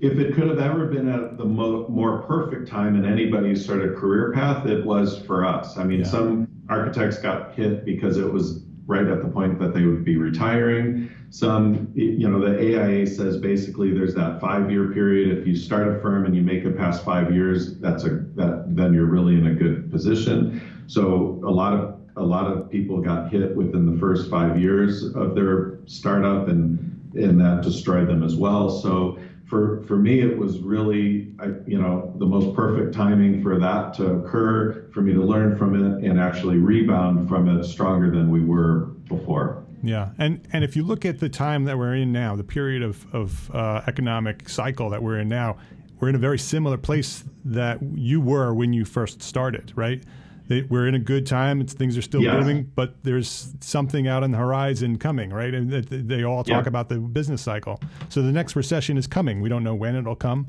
[0.00, 3.82] If it could have ever been at the mo- more perfect time in anybody's sort
[3.82, 5.78] of career path, it was for us.
[5.78, 6.06] I mean, yeah.
[6.06, 10.16] some architects got hit because it was right at the point that they would be
[10.16, 11.10] retiring.
[11.30, 15.36] Some, you know, the AIA says basically there's that five-year period.
[15.36, 18.64] If you start a firm and you make it past five years, that's a that
[18.76, 20.84] then you're really in a good position.
[20.86, 25.14] So a lot of a lot of people got hit within the first five years
[25.14, 26.78] of their startup, and
[27.14, 28.70] and that destroyed them as well.
[28.70, 33.58] So for for me, it was really I, you know the most perfect timing for
[33.58, 38.10] that to occur, for me to learn from it and actually rebound from it stronger
[38.10, 39.64] than we were before.
[39.82, 42.82] Yeah, and and if you look at the time that we're in now, the period
[42.82, 45.58] of of uh, economic cycle that we're in now,
[46.00, 50.02] we're in a very similar place that you were when you first started, right?
[50.48, 51.60] They, we're in a good time.
[51.60, 52.34] It's, things are still yes.
[52.34, 55.52] booming, but there's something out on the horizon coming, right?
[55.52, 56.68] And they all talk yeah.
[56.68, 57.80] about the business cycle.
[58.08, 59.40] So the next recession is coming.
[59.40, 60.46] We don't know when it'll come.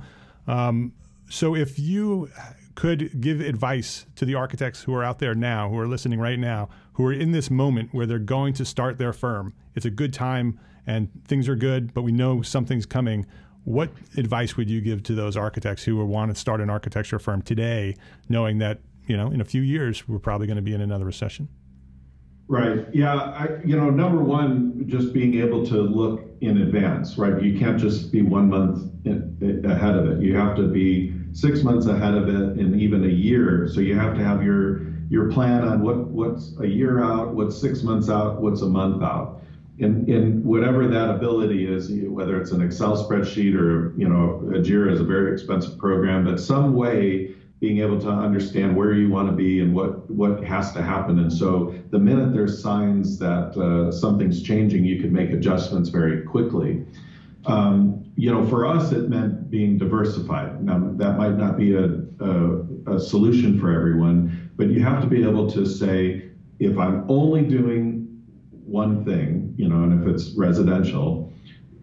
[0.47, 0.93] Um,
[1.29, 2.29] so if you
[2.75, 6.37] could give advice to the architects who are out there now, who are listening right
[6.37, 9.89] now, who are in this moment where they're going to start their firm, it's a
[9.89, 13.25] good time and things are good, but we know something's coming.
[13.65, 17.41] What advice would you give to those architects who want to start an architecture firm
[17.41, 17.95] today,
[18.29, 21.05] knowing that you know in a few years we're probably going to be in another
[21.05, 21.49] recession?
[22.49, 22.85] Right.
[22.93, 23.13] Yeah.
[23.13, 27.41] I, you know, number one, just being able to look in advance, right?
[27.41, 30.21] You can't just be one month in, ahead of it.
[30.21, 33.67] You have to be six months ahead of it and even a year.
[33.67, 37.57] So you have to have your your plan on what what's a year out, what's
[37.59, 39.41] six months out, what's a month out
[39.79, 44.91] in, in whatever that ability is, whether it's an Excel spreadsheet or you know Ajera
[44.91, 49.27] is a very expensive program, but some way being able to understand where you want
[49.27, 51.19] to be and what what has to happen.
[51.19, 56.21] And so the minute there's signs that uh, something's changing, you can make adjustments very
[56.21, 56.85] quickly.
[57.45, 60.63] Um, you know, for us, it meant being diversified.
[60.63, 65.07] Now that might not be a, a, a solution for everyone, but you have to
[65.07, 66.29] be able to say,
[66.59, 68.23] if I'm only doing
[68.65, 71.26] one thing, you know, and if it's residential,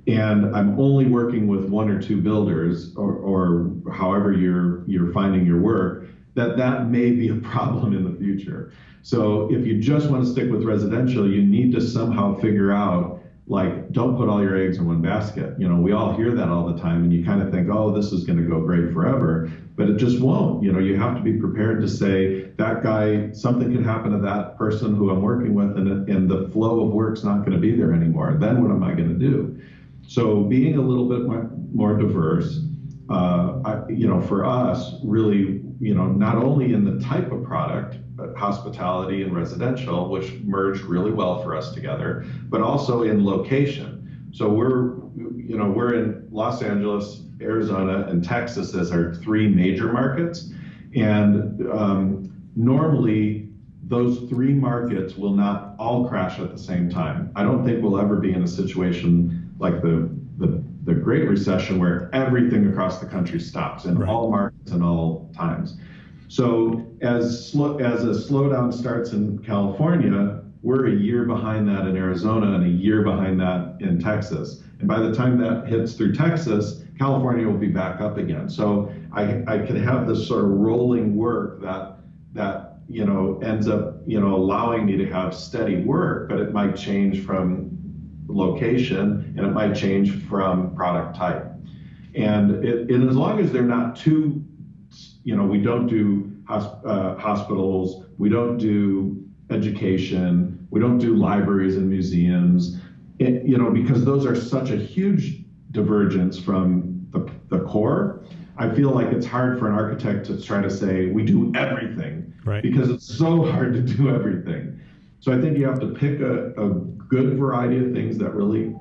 [0.07, 5.46] and I'm only working with one or two builders, or, or however you're you're finding
[5.46, 8.72] your work, that that may be a problem in the future.
[9.02, 13.20] So if you just want to stick with residential, you need to somehow figure out
[13.46, 15.55] like don't put all your eggs in one basket.
[15.59, 17.94] You know, we all hear that all the time, and you kind of think, oh,
[17.94, 20.62] this is going to go great forever but it just won't.
[20.62, 24.18] You know, you have to be prepared to say that guy, something could happen to
[24.18, 27.59] that person who I'm working with, and, and the flow of work's not going to
[27.59, 28.36] be there anymore.
[28.38, 29.61] Then what am I going to do?
[30.07, 31.22] So being a little bit
[31.72, 32.61] more, diverse,
[33.11, 37.42] uh, I, you know, for us, really, you know, not only in the type of
[37.42, 43.24] product, but hospitality and residential, which merged really well for us together, but also in
[43.24, 44.28] location.
[44.32, 49.92] So we're, you know, we're in Los Angeles, Arizona, and Texas as our three major
[49.92, 50.50] markets.
[50.94, 53.48] And um, normally,
[53.86, 57.30] those three markets will not all crash at the same time.
[57.36, 61.78] I don't think we'll ever be in a situation like the the, the Great Recession
[61.78, 64.08] where everything across the country stops in right.
[64.08, 65.78] all markets and all times.
[66.28, 71.96] So as slow, as a slowdown starts in California, we're a year behind that in
[71.96, 74.62] Arizona and a year behind that in Texas.
[74.80, 78.48] And by the time that hits through Texas, California will be back up again.
[78.48, 81.98] So I, I could have this sort of rolling work that
[82.32, 86.52] that you know ends up you know allowing me to have steady work, but it
[86.52, 87.73] might change from
[88.26, 91.46] location and it might change from product type.
[92.14, 94.44] And, it, and as long as they're not too,
[95.24, 101.16] you know, we don't do hosp- uh, hospitals, we don't do education, we don't do
[101.16, 102.78] libraries and museums,
[103.18, 108.24] it, you know, because those are such a huge divergence from the, the core,
[108.56, 112.32] I feel like it's hard for an architect to try to say we do everything
[112.44, 112.62] right.
[112.62, 114.80] because it's so hard to do everything.
[115.20, 116.80] So I think you have to pick a, a
[117.14, 118.74] good variety of things that really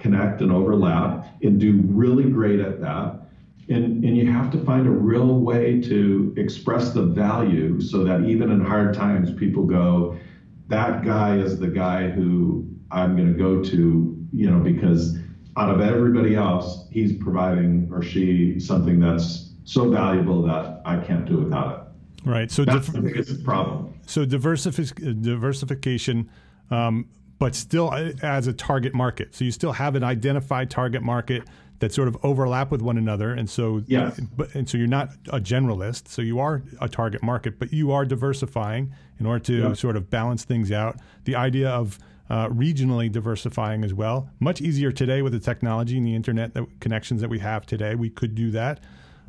[0.00, 3.20] connect and overlap and do really great at that.
[3.68, 8.22] And, and you have to find a real way to express the value so that
[8.22, 10.18] even in hard times, people go,
[10.66, 15.18] that guy is the guy who I'm going to go to, you know, because
[15.56, 21.24] out of everybody else, he's providing or she something that's so valuable that I can't
[21.24, 22.28] do without it.
[22.28, 22.50] Right.
[22.50, 23.94] So that's the biggest problem.
[24.06, 26.28] So diversific- diversification,
[26.70, 27.08] um,
[27.38, 29.34] but still as a target market.
[29.34, 31.42] So you still have an identified target market
[31.78, 34.18] that sort of overlap with one another, and so yes.
[34.34, 36.08] but, and so you're not a generalist.
[36.08, 40.08] So you are a target market, but you are diversifying in order to sort of
[40.08, 40.98] balance things out.
[41.24, 44.28] The idea of uh, regionally diversifying as well.
[44.40, 47.94] Much easier today with the technology and the internet that, connections that we have today.
[47.94, 48.80] We could do that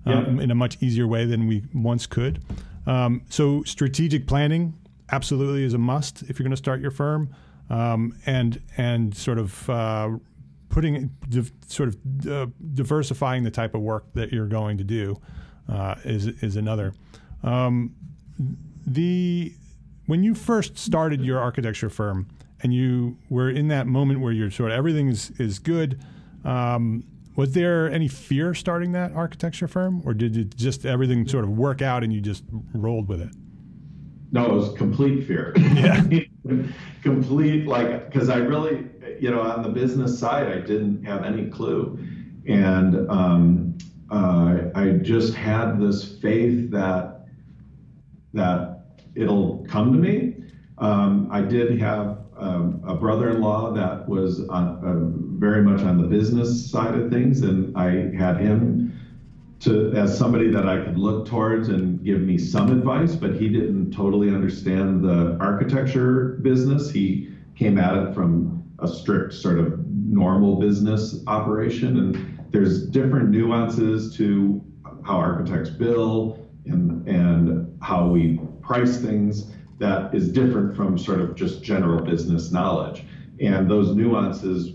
[0.05, 0.43] um, yeah.
[0.43, 2.41] in a much easier way than we once could.
[2.85, 4.73] Um, so strategic planning
[5.11, 7.29] absolutely is a must if you're going to start your firm,
[7.69, 10.09] um, and and sort of uh,
[10.69, 11.09] putting
[11.67, 15.19] sort of uh, diversifying the type of work that you're going to do
[15.69, 16.93] uh, is is another.
[17.43, 17.95] Um,
[18.85, 19.53] the
[20.05, 22.27] when you first started your architecture firm
[22.61, 26.01] and you were in that moment where you're sort of everything is, is good,
[26.43, 27.03] um,
[27.35, 31.51] was there any fear starting that architecture firm, or did it just everything sort of
[31.51, 32.43] work out and you just
[32.73, 33.29] rolled with it?
[34.31, 35.53] No, it was complete fear.
[35.57, 36.03] Yeah.
[37.03, 38.87] complete, like, because I really,
[39.19, 41.97] you know, on the business side, I didn't have any clue.
[42.47, 43.77] And um,
[44.09, 47.25] uh, I just had this faith that
[48.33, 48.85] that
[49.15, 50.35] it'll come to me.
[50.77, 56.07] Um, I did have um, a brother-in-law that was on, uh, very much on the
[56.07, 58.86] business side of things, and I had him
[59.59, 63.49] to as somebody that I could look towards and give me some advice, but he
[63.49, 66.91] didn't totally understand the architecture business.
[66.91, 73.29] He came at it from a strict sort of normal business operation, and there's different
[73.29, 74.63] nuances to
[75.03, 81.35] how architects bill and and how we price things that is different from sort of
[81.35, 83.05] just general business knowledge.
[83.39, 84.71] And those nuances,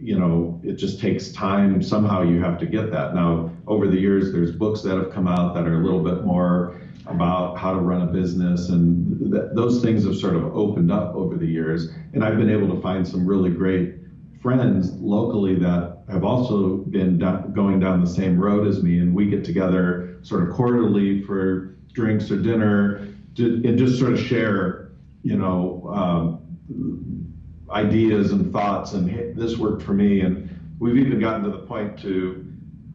[0.00, 1.82] you know, it just takes time.
[1.82, 3.14] Somehow you have to get that.
[3.14, 6.24] Now, over the years, there's books that have come out that are a little bit
[6.24, 10.90] more about how to run a business, and th- those things have sort of opened
[10.90, 11.90] up over the years.
[12.12, 13.96] And I've been able to find some really great
[14.40, 19.14] friends locally that have also been do- going down the same road as me, and
[19.14, 24.20] we get together sort of quarterly for drinks or dinner to, and just sort of
[24.20, 24.92] share,
[25.22, 27.19] you know, um,
[27.72, 28.92] ideas and thoughts.
[28.92, 30.20] And hey, this worked for me.
[30.20, 30.48] And
[30.78, 32.46] we've even gotten to the point to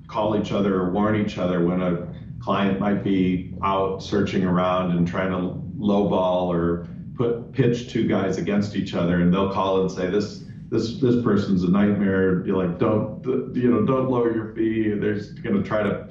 [0.07, 2.07] call each other or warn each other when a
[2.39, 8.37] client might be out searching around and trying to lowball or put pitch two guys
[8.37, 12.35] against each other, and they'll call and say this this this person's a nightmare.
[12.35, 14.89] Be like, don't you know, don't lower your fee.
[14.89, 16.09] They're going to try to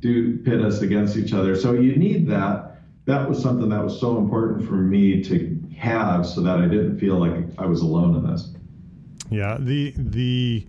[0.00, 1.56] do pit us against each other.
[1.56, 2.72] So you need that
[3.06, 6.98] that was something that was so important for me to have so that I didn't
[6.98, 8.50] feel like I was alone in this.
[9.30, 10.66] Yeah, the the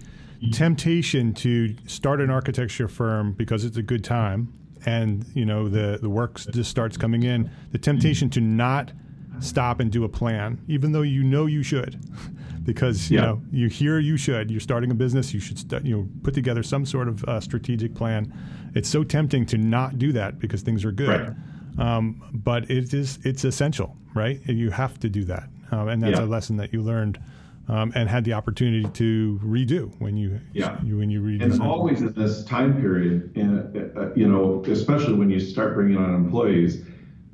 [0.51, 4.51] temptation to start an architecture firm because it's a good time
[4.85, 8.91] and you know the the work just starts coming in, the temptation to not
[9.39, 11.99] stop and do a plan even though you know you should
[12.63, 13.25] because you yeah.
[13.25, 16.35] know you hear you should you're starting a business you should st- you know put
[16.35, 18.31] together some sort of uh, strategic plan
[18.75, 21.35] it's so tempting to not do that because things are good right
[21.77, 24.39] um, but it is it's essential, right?
[24.45, 26.25] You have to do that, um, and that's yeah.
[26.25, 27.19] a lesson that you learned
[27.67, 31.43] um, and had the opportunity to redo when you yeah you, when you redo.
[31.43, 35.97] And always in this time period, and uh, you know, especially when you start bringing
[35.97, 36.85] on employees,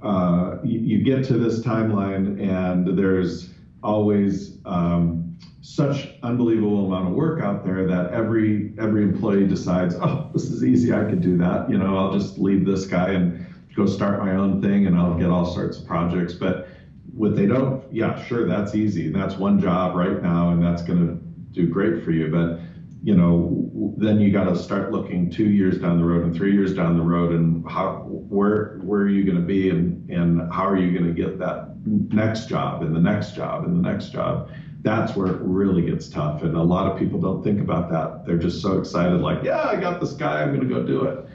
[0.03, 3.49] uh, you, you, get to this timeline, and there's
[3.81, 10.29] always um, such unbelievable amount of work out there that every every employee decides, oh,
[10.33, 11.69] this is easy, I could do that.
[11.69, 13.47] You know, I'll just leave this guy and
[13.79, 16.33] go start my own thing and I'll get all sorts of projects.
[16.33, 16.67] But
[17.13, 19.09] what they don't, yeah, sure, that's easy.
[19.09, 21.15] That's one job right now, and that's going to
[21.53, 22.27] do great for you.
[22.29, 22.59] But
[23.01, 26.51] you know, then you got to start looking two years down the road and three
[26.53, 30.51] years down the road, and how where where are you going to be, and and
[30.51, 33.89] how are you going to get that next job and the next job and the
[33.89, 34.49] next job.
[34.81, 38.25] That's where it really gets tough, and a lot of people don't think about that.
[38.25, 41.03] They're just so excited, like, yeah, I got this guy, I'm going to go do
[41.03, 41.29] it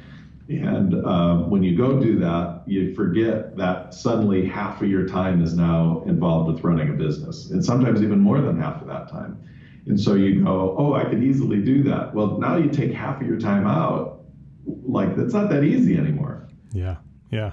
[0.49, 5.42] and uh, when you go do that, you forget that suddenly half of your time
[5.42, 9.11] is now involved with running a business, and sometimes even more than half of that
[9.11, 9.42] time.
[9.86, 12.14] And so you go, oh, I could easily do that.
[12.14, 14.22] Well, now you take half of your time out.
[14.66, 16.49] Like that's not that easy anymore.
[16.72, 16.97] Yeah,
[17.30, 17.53] yeah.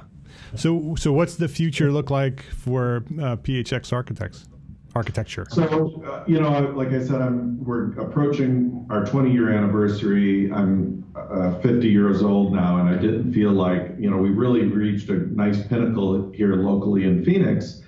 [0.55, 4.47] So, so what's the future look like for uh, PHX Architects?
[4.95, 5.45] Architecture?
[5.49, 10.51] So, uh, you know, like I said, I'm we're approaching our 20 year anniversary.
[10.51, 14.63] I'm uh, 50 years old now, and I didn't feel like you know we really
[14.63, 17.81] reached a nice pinnacle here locally in Phoenix.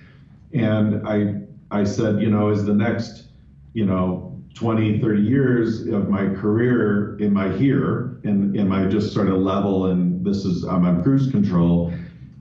[0.53, 1.41] And I
[1.71, 3.27] I said, you know, is the next
[3.73, 9.11] you know 20, 30 years of my career in my here and in my just
[9.11, 11.91] sort of level and this is I'm on cruise control.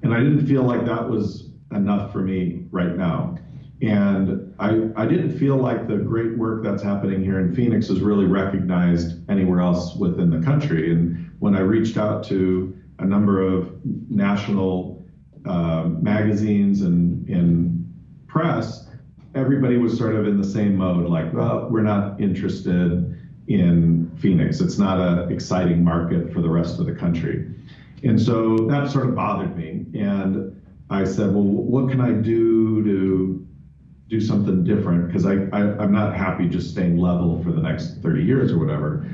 [0.03, 3.39] And I didn't feel like that was enough for me right now.
[3.83, 8.01] And I, I didn't feel like the great work that's happening here in Phoenix is
[8.01, 10.93] really recognized anywhere else within the country.
[10.93, 13.73] And when I reached out to a number of
[14.09, 15.05] national
[15.45, 17.93] uh, magazines and, and
[18.29, 18.89] press,
[19.35, 23.19] everybody was sort of in the same mode like, well, we're not interested
[23.49, 24.61] in Phoenix.
[24.61, 27.53] It's not an exciting market for the rest of the country.
[28.05, 29.87] And so that sort of bothered me.
[29.95, 33.47] And I said, well, what can I do to
[34.13, 38.03] do something different because I, I, am not happy just staying level for the next
[38.03, 39.07] 30 years or whatever.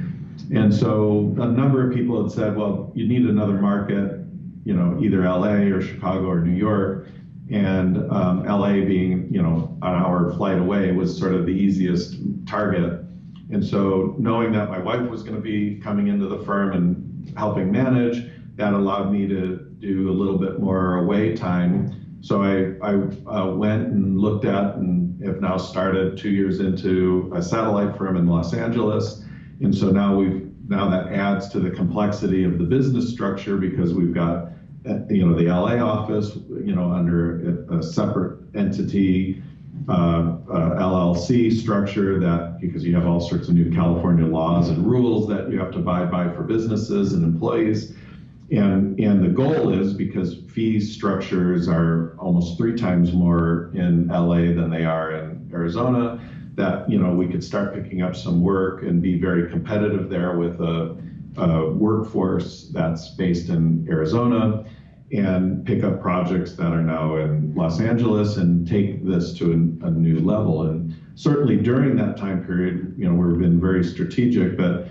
[0.52, 4.24] And so a number of people had said, well, you need another market,
[4.64, 7.06] you know, either LA or Chicago or New York.
[7.48, 12.16] and um, LA being you know an hour flight away was sort of the easiest
[12.46, 13.00] target.
[13.52, 17.32] And so knowing that my wife was going to be coming into the firm and
[17.38, 21.97] helping manage, that allowed me to do a little bit more away time.
[22.20, 27.32] So I, I uh, went and looked at and have now started two years into
[27.34, 29.22] a satellite firm in Los Angeles.
[29.60, 33.94] And so now we've now that adds to the complexity of the business structure because
[33.94, 34.48] we've got
[34.88, 39.42] uh, you know the LA office you know under a, a separate entity
[39.88, 44.86] uh, uh, LLC structure that because you have all sorts of new California laws and
[44.86, 47.94] rules that you have to abide by for businesses and employees.
[48.50, 54.54] And, and the goal is because fee structures are almost three times more in LA
[54.54, 56.18] than they are in Arizona,
[56.54, 60.36] that you know we could start picking up some work and be very competitive there
[60.36, 60.96] with a,
[61.36, 64.64] a workforce that's based in Arizona
[65.12, 69.86] and pick up projects that are now in Los Angeles and take this to a,
[69.86, 70.62] a new level.
[70.62, 74.88] And certainly during that time period, you know, we've been very strategic, but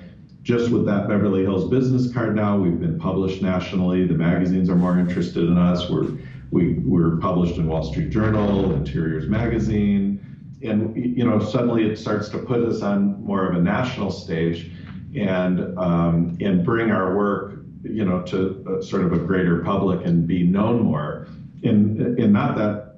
[0.48, 4.08] just with that Beverly Hills business card now, we've been published nationally.
[4.08, 5.90] The magazines are more interested in us.
[5.90, 6.08] We're
[6.52, 10.24] we, we're published in Wall Street Journal, Interiors Magazine,
[10.64, 14.72] and you know suddenly it starts to put us on more of a national stage,
[15.18, 20.28] and um, and bring our work you know, to sort of a greater public and
[20.28, 21.28] be known more.
[21.64, 22.94] And, and not that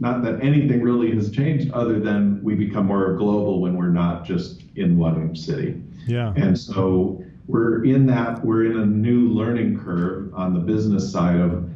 [0.00, 4.24] not that anything really has changed other than we become more global when we're not
[4.24, 5.82] just in one city.
[6.06, 6.32] Yeah.
[6.36, 11.40] And so we're in that we're in a new learning curve on the business side
[11.40, 11.68] of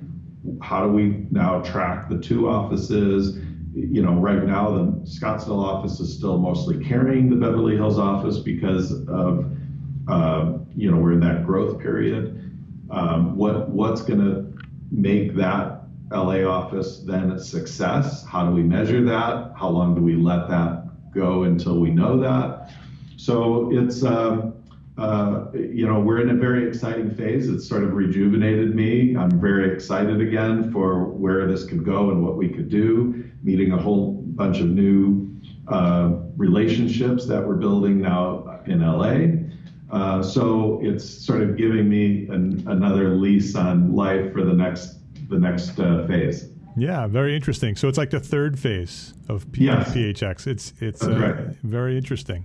[0.63, 3.39] how do we now track the two offices
[3.75, 8.39] you know right now the scottsdale office is still mostly carrying the beverly hills office
[8.39, 9.51] because of
[10.07, 12.45] uh, you know we're in that growth period
[12.91, 14.55] um, what what's going to
[14.91, 15.81] make that
[16.13, 18.25] LA office then a success?
[18.25, 19.53] How do we measure that?
[19.57, 22.71] How long do we let that go until we know that?
[23.25, 24.53] So it's um,
[24.99, 27.49] uh, you know we're in a very exciting phase.
[27.49, 29.17] It's sort of rejuvenated me.
[29.17, 33.25] I'm very excited again for where this could go and what we could do.
[33.43, 35.35] Meeting a whole bunch of new
[35.69, 39.41] uh, relationships that we're building now in LA.
[39.91, 44.99] Uh, so it's sort of giving me an, another lease on life for the next
[45.31, 46.51] the next uh, phase.
[46.77, 47.75] Yeah, very interesting.
[47.77, 49.95] So it's like the third phase of P- yes.
[49.95, 50.47] PHX.
[50.47, 52.45] It's it's uh, very interesting.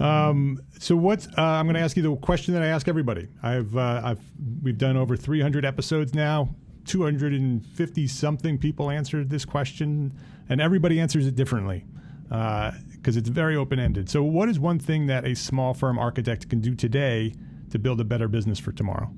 [0.00, 3.28] Um, so what uh, I'm going to ask you the question that I ask everybody.
[3.42, 4.20] I've uh, I've
[4.62, 6.54] we've done over 300 episodes now.
[6.84, 10.12] 250 something people answered this question,
[10.48, 11.84] and everybody answers it differently.
[12.30, 14.10] Uh, because it's very open ended.
[14.10, 17.32] So, what is one thing that a small firm architect can do today
[17.70, 19.10] to build a better business for tomorrow?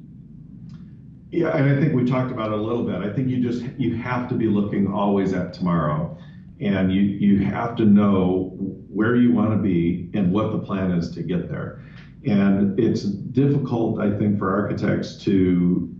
[1.31, 2.97] Yeah, and I think we talked about it a little bit.
[2.97, 6.16] I think you just you have to be looking always at tomorrow,
[6.61, 8.51] and you you have to know
[8.89, 11.83] where you want to be and what the plan is to get there.
[12.27, 15.95] And it's difficult, I think, for architects to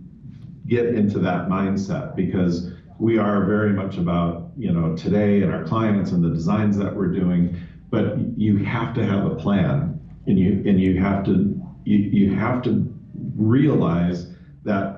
[0.67, 5.63] get into that mindset because we are very much about you know today and our
[5.63, 7.59] clients and the designs that we're doing
[7.89, 12.35] but you have to have a plan and you and you have to you, you
[12.35, 12.87] have to
[13.35, 14.31] realize
[14.63, 14.97] that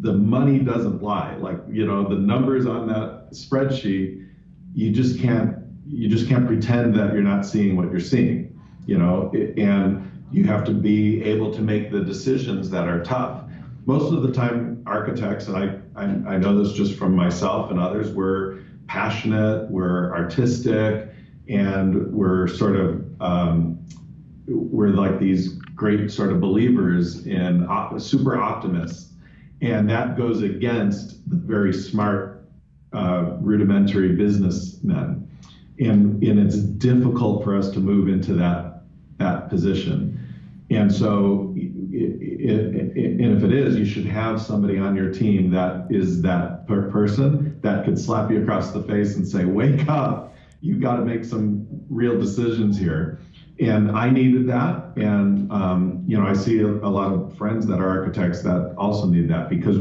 [0.00, 4.26] the money doesn't lie like you know the numbers on that spreadsheet
[4.74, 5.56] you just can't
[5.86, 8.54] you just can't pretend that you're not seeing what you're seeing
[8.86, 9.30] you know?
[9.56, 13.44] And you have to be able to make the decisions that are tough.
[13.86, 17.78] Most of the time architects and I, I, I know this just from myself and
[17.78, 21.10] others we're passionate we're artistic
[21.48, 23.78] and we're sort of um,
[24.46, 29.12] we're like these great sort of believers in op- super optimists,
[29.60, 32.33] and that goes against the very smart
[32.94, 35.28] uh, rudimentary businessmen,
[35.78, 38.82] and and it's difficult for us to move into that
[39.18, 40.18] that position,
[40.70, 41.52] and so.
[41.56, 45.86] It, it, it, and if it is, you should have somebody on your team that
[45.90, 50.34] is that per- person that could slap you across the face and say, "Wake up!
[50.64, 53.18] you've got to make some real decisions here.
[53.60, 54.96] And I needed that.
[54.96, 58.74] And, um, you know, I see a, a, lot of friends that are architects that
[58.78, 59.76] also need that because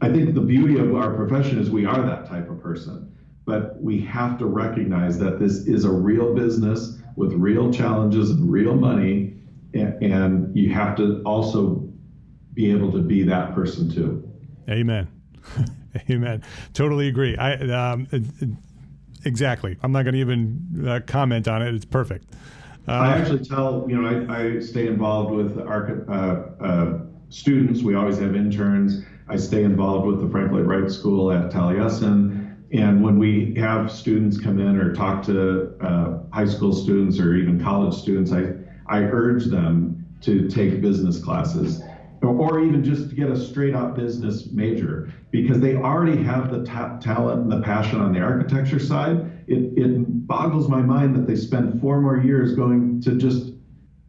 [0.00, 3.12] I think the beauty of our profession is we are that type of person.
[3.44, 8.50] But we have to recognize that this is a real business with real challenges and
[8.50, 9.34] real money.
[9.72, 11.88] And, and you have to also
[12.54, 14.28] be able to be that person too.
[14.68, 15.08] Amen.
[16.10, 16.42] Amen.
[16.74, 17.36] Totally agree.
[17.36, 18.08] I um,
[19.24, 19.78] exactly.
[19.82, 21.74] I'm not going to even uh, comment on it.
[21.74, 22.34] It's perfect.
[22.88, 27.82] Uh, I actually tell, you know, I, I stay involved with our uh, uh, students.
[27.82, 29.04] We always have interns.
[29.28, 32.54] I stay involved with the Frank Lloyd Wright School at Taliesin.
[32.72, 37.34] And when we have students come in or talk to uh, high school students or
[37.34, 38.52] even college students, I,
[38.86, 41.82] I urge them to take business classes
[42.22, 46.64] or even just to get a straight up business major because they already have the
[46.64, 49.30] ta- talent and the passion on the architecture side.
[49.46, 53.52] It, it boggles my mind that they spend four more years going to just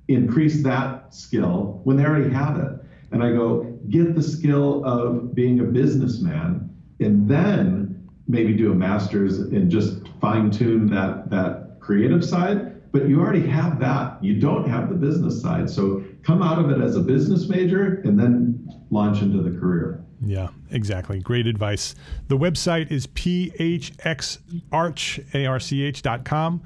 [0.08, 2.77] increase that skill when they already have it.
[3.12, 8.76] And I go, get the skill of being a businessman and then maybe do a
[8.76, 12.92] master's and just fine tune that, that creative side.
[12.92, 14.24] But you already have that.
[14.24, 15.70] You don't have the business side.
[15.70, 20.04] So come out of it as a business major and then launch into the career.
[20.22, 21.20] Yeah, exactly.
[21.20, 21.96] Great advice.
[22.28, 26.62] The website is phxarchaarch dot com.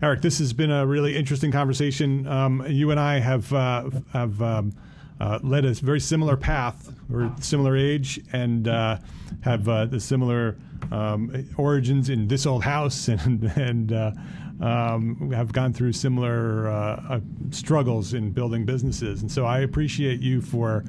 [0.00, 2.26] Eric, this has been a really interesting conversation.
[2.26, 4.72] Um, you and I have uh, have um,
[5.20, 6.92] uh, led a very similar path.
[7.08, 8.98] We're similar age and uh,
[9.40, 10.56] have uh, the similar
[10.92, 14.12] um, origins in this old house and and uh,
[14.60, 19.22] um, have gone through similar uh, struggles in building businesses.
[19.22, 20.84] And so I appreciate you for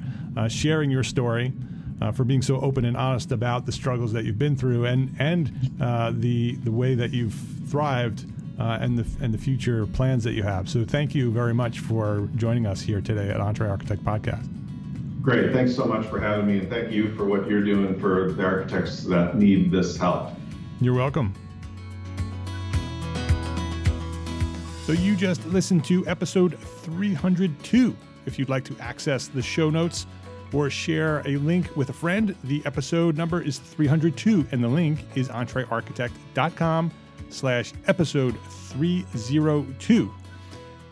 [0.48, 1.52] sharing your story.
[2.00, 5.14] Uh, for being so open and honest about the struggles that you've been through and
[5.18, 7.34] and uh, the the way that you've
[7.68, 8.24] thrived
[8.58, 10.68] uh, and the and the future plans that you have.
[10.68, 14.48] So thank you very much for joining us here today at EntreArchitect Podcast.
[15.22, 18.32] Great, thanks so much for having me, and thank you for what you're doing for
[18.32, 20.30] the architects that need this help.
[20.80, 21.34] You're welcome.
[24.86, 27.96] So you just listened to episode 302.
[28.26, 30.06] If you'd like to access the show notes
[30.52, 35.04] or share a link with a friend, the episode number is 302 and the link
[35.14, 36.90] is entrearchitect.com
[37.28, 38.36] slash episode
[38.70, 40.14] 302.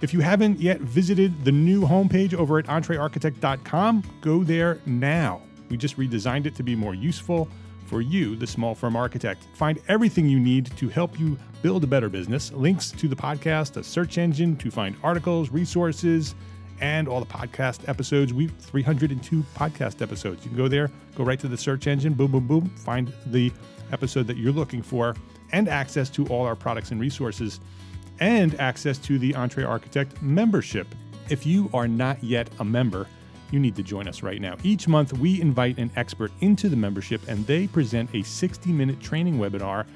[0.00, 5.42] If you haven't yet visited the new homepage over at entrearchitect.com, go there now.
[5.68, 7.48] We just redesigned it to be more useful
[7.86, 9.48] for you, the small firm architect.
[9.54, 13.76] Find everything you need to help you build a better business, links to the podcast,
[13.76, 16.34] a search engine to find articles, resources,
[16.80, 18.32] and all the podcast episodes.
[18.32, 20.44] We 302 podcast episodes.
[20.44, 23.52] You can go there, go right to the search engine, boom, boom, boom, find the
[23.92, 25.16] episode that you're looking for,
[25.52, 27.60] and access to all our products and resources,
[28.20, 30.86] and access to the EntreArchitect membership.
[31.28, 33.06] If you are not yet a member,
[33.50, 34.56] you need to join us right now.
[34.62, 39.00] Each month, we invite an expert into the membership, and they present a 60 minute
[39.00, 39.86] training webinar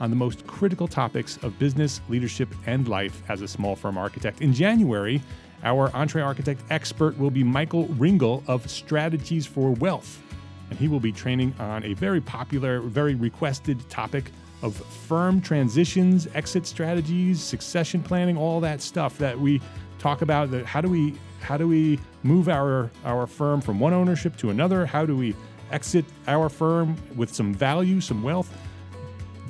[0.00, 4.40] on the most critical topics of business, leadership, and life as a small firm architect.
[4.40, 5.22] In January,
[5.62, 10.22] our EntreArchitect expert will be Michael Ringel of Strategies for Wealth,
[10.70, 14.30] and he will be training on a very popular, very requested topic
[14.62, 19.60] of firm transitions, exit strategies, succession planning, all that stuff that we
[19.98, 20.50] talk about.
[20.50, 24.50] That how do we how do we move our our firm from one ownership to
[24.50, 24.86] another?
[24.86, 25.34] How do we
[25.70, 28.52] exit our firm with some value, some wealth?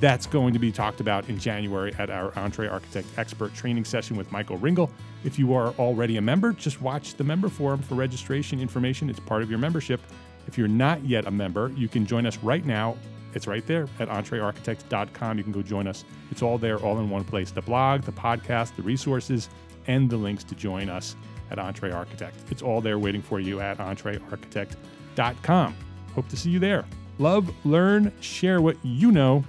[0.01, 4.31] That's going to be talked about in January at our EntreArchitect Expert Training Session with
[4.31, 4.91] Michael Ringel.
[5.25, 9.11] If you are already a member, just watch the member forum for registration information.
[9.11, 10.01] It's part of your membership.
[10.47, 12.97] If you're not yet a member, you can join us right now.
[13.35, 15.37] It's right there at entrearchitect.com.
[15.37, 16.05] You can go join us.
[16.31, 19.49] It's all there, all in one place the blog, the podcast, the resources,
[19.89, 21.17] and the links to join us
[21.51, 22.33] at EntreArchitect.
[22.51, 25.77] It's all there waiting for you at entrearchitect.com.
[26.15, 26.85] Hope to see you there.
[27.19, 29.45] Love, learn, share what you know.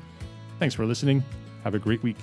[0.60, 1.24] Thanks for listening.
[1.64, 2.18] Have a great week.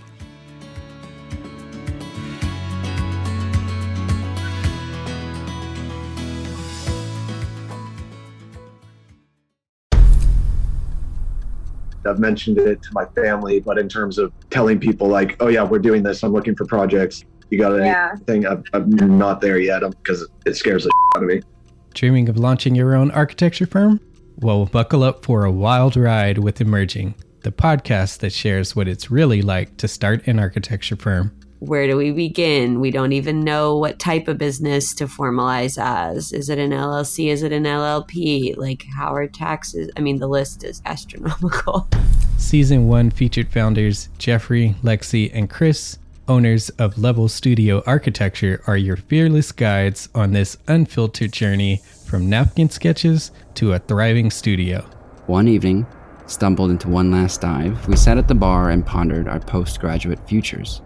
[12.07, 15.65] I've mentioned it to my family, but in terms of telling people like, oh yeah,
[15.65, 16.23] we're doing this.
[16.23, 17.25] I'm looking for projects.
[17.51, 18.43] You got anything?
[18.43, 18.51] Yeah.
[18.51, 21.43] I'm, I'm not there yet because it scares the out of me.
[21.95, 24.01] Dreaming of launching your own architecture firm?
[24.37, 27.15] Well, buckle up for a wild ride with Emerging,
[27.47, 31.31] the podcast that shares what it's really like to start an architecture firm.
[31.61, 32.81] Where do we begin?
[32.81, 36.33] We don't even know what type of business to formalize as.
[36.33, 37.29] Is it an LLC?
[37.29, 38.57] Is it an LLP?
[38.57, 39.89] Like, how are taxes?
[39.97, 41.89] I mean, the list is astronomical.
[42.37, 48.97] Season one featured founders Jeffrey, Lexi, and Chris owners of Level Studio Architecture are your
[48.97, 54.85] fearless guides on this unfiltered journey from napkin sketches to a thriving studio.
[55.27, 55.87] One evening,
[56.27, 60.83] stumbled into one last dive, we sat at the bar and pondered our postgraduate futures.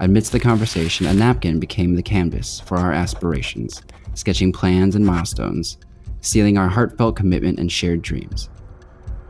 [0.00, 3.82] Amidst the conversation, a napkin became the canvas for our aspirations,
[4.14, 5.78] sketching plans and milestones,
[6.20, 8.50] sealing our heartfelt commitment and shared dreams.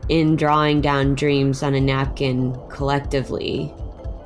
[0.09, 3.73] In drawing down dreams on a napkin collectively,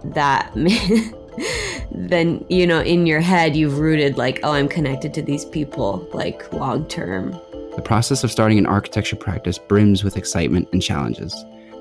[0.03, 0.51] that
[1.91, 6.07] then you know in your head you've rooted like oh i'm connected to these people
[6.13, 7.39] like long term
[7.75, 11.33] The process of starting an architecture practice brims with excitement and challenges,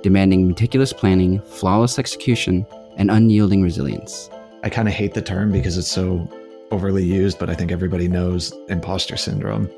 [0.03, 2.65] demanding meticulous planning, flawless execution,
[2.97, 4.31] and unyielding resilience.
[4.63, 6.31] I kind of hate the term because it's so
[6.71, 9.69] overly used, but I think everybody knows imposter syndrome.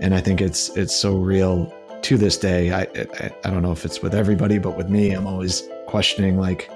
[0.00, 1.72] And I think it's it's so real
[2.02, 2.72] to this day.
[2.72, 6.38] I, I I don't know if it's with everybody, but with me, I'm always questioning
[6.38, 6.70] like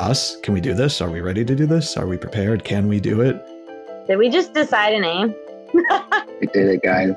[0.00, 1.00] us, can we do this?
[1.00, 1.96] Are we ready to do this?
[1.96, 2.64] Are we prepared?
[2.64, 3.40] Can we do it?
[4.08, 5.34] Did we just decide a name?
[6.40, 7.14] we did it, guys.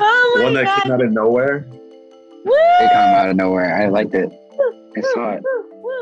[0.00, 0.82] Oh my One that god.
[0.82, 1.66] came out of nowhere.
[1.68, 2.52] Woo!
[2.52, 3.82] It came out of nowhere.
[3.82, 4.30] I liked it.
[4.96, 5.42] I saw it.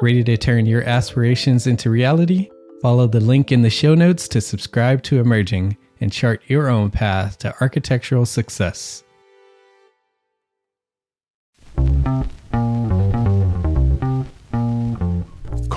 [0.01, 2.49] Ready to turn your aspirations into reality?
[2.81, 6.91] Follow the link in the show notes to subscribe to Emerging and chart your own
[6.91, 9.03] path to architectural success.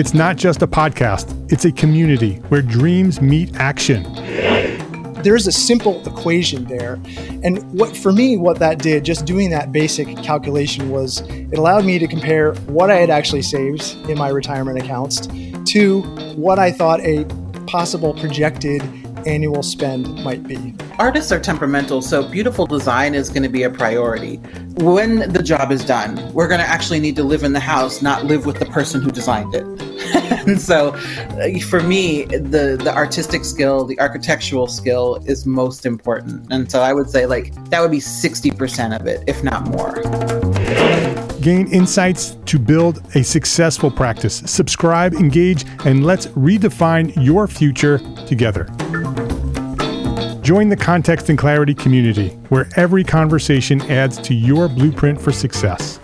[0.00, 4.02] It's not just a podcast, it's a community where dreams meet action.
[5.22, 6.94] There's a simple equation there.
[7.44, 11.84] And what for me, what that did, just doing that basic calculation was it allowed
[11.84, 15.26] me to compare what I had actually saved in my retirement accounts
[15.72, 16.00] to
[16.34, 17.26] what I thought a
[17.66, 18.80] possible projected
[19.26, 20.74] annual spend might be.
[20.98, 24.36] Artists are temperamental, so beautiful design is going to be a priority.
[24.76, 28.00] When the job is done, we're going to actually need to live in the house,
[28.00, 29.89] not live with the person who designed it.
[30.00, 36.46] And so uh, for me, the the artistic skill, the architectural skill is most important.
[36.50, 40.02] And so I would say like that would be 60% of it, if not more.
[41.40, 44.42] Gain insights to build a successful practice.
[44.44, 48.64] Subscribe, engage, and let's redefine your future together.
[50.42, 55.98] Join the Context and Clarity community, where every conversation adds to your blueprint for success.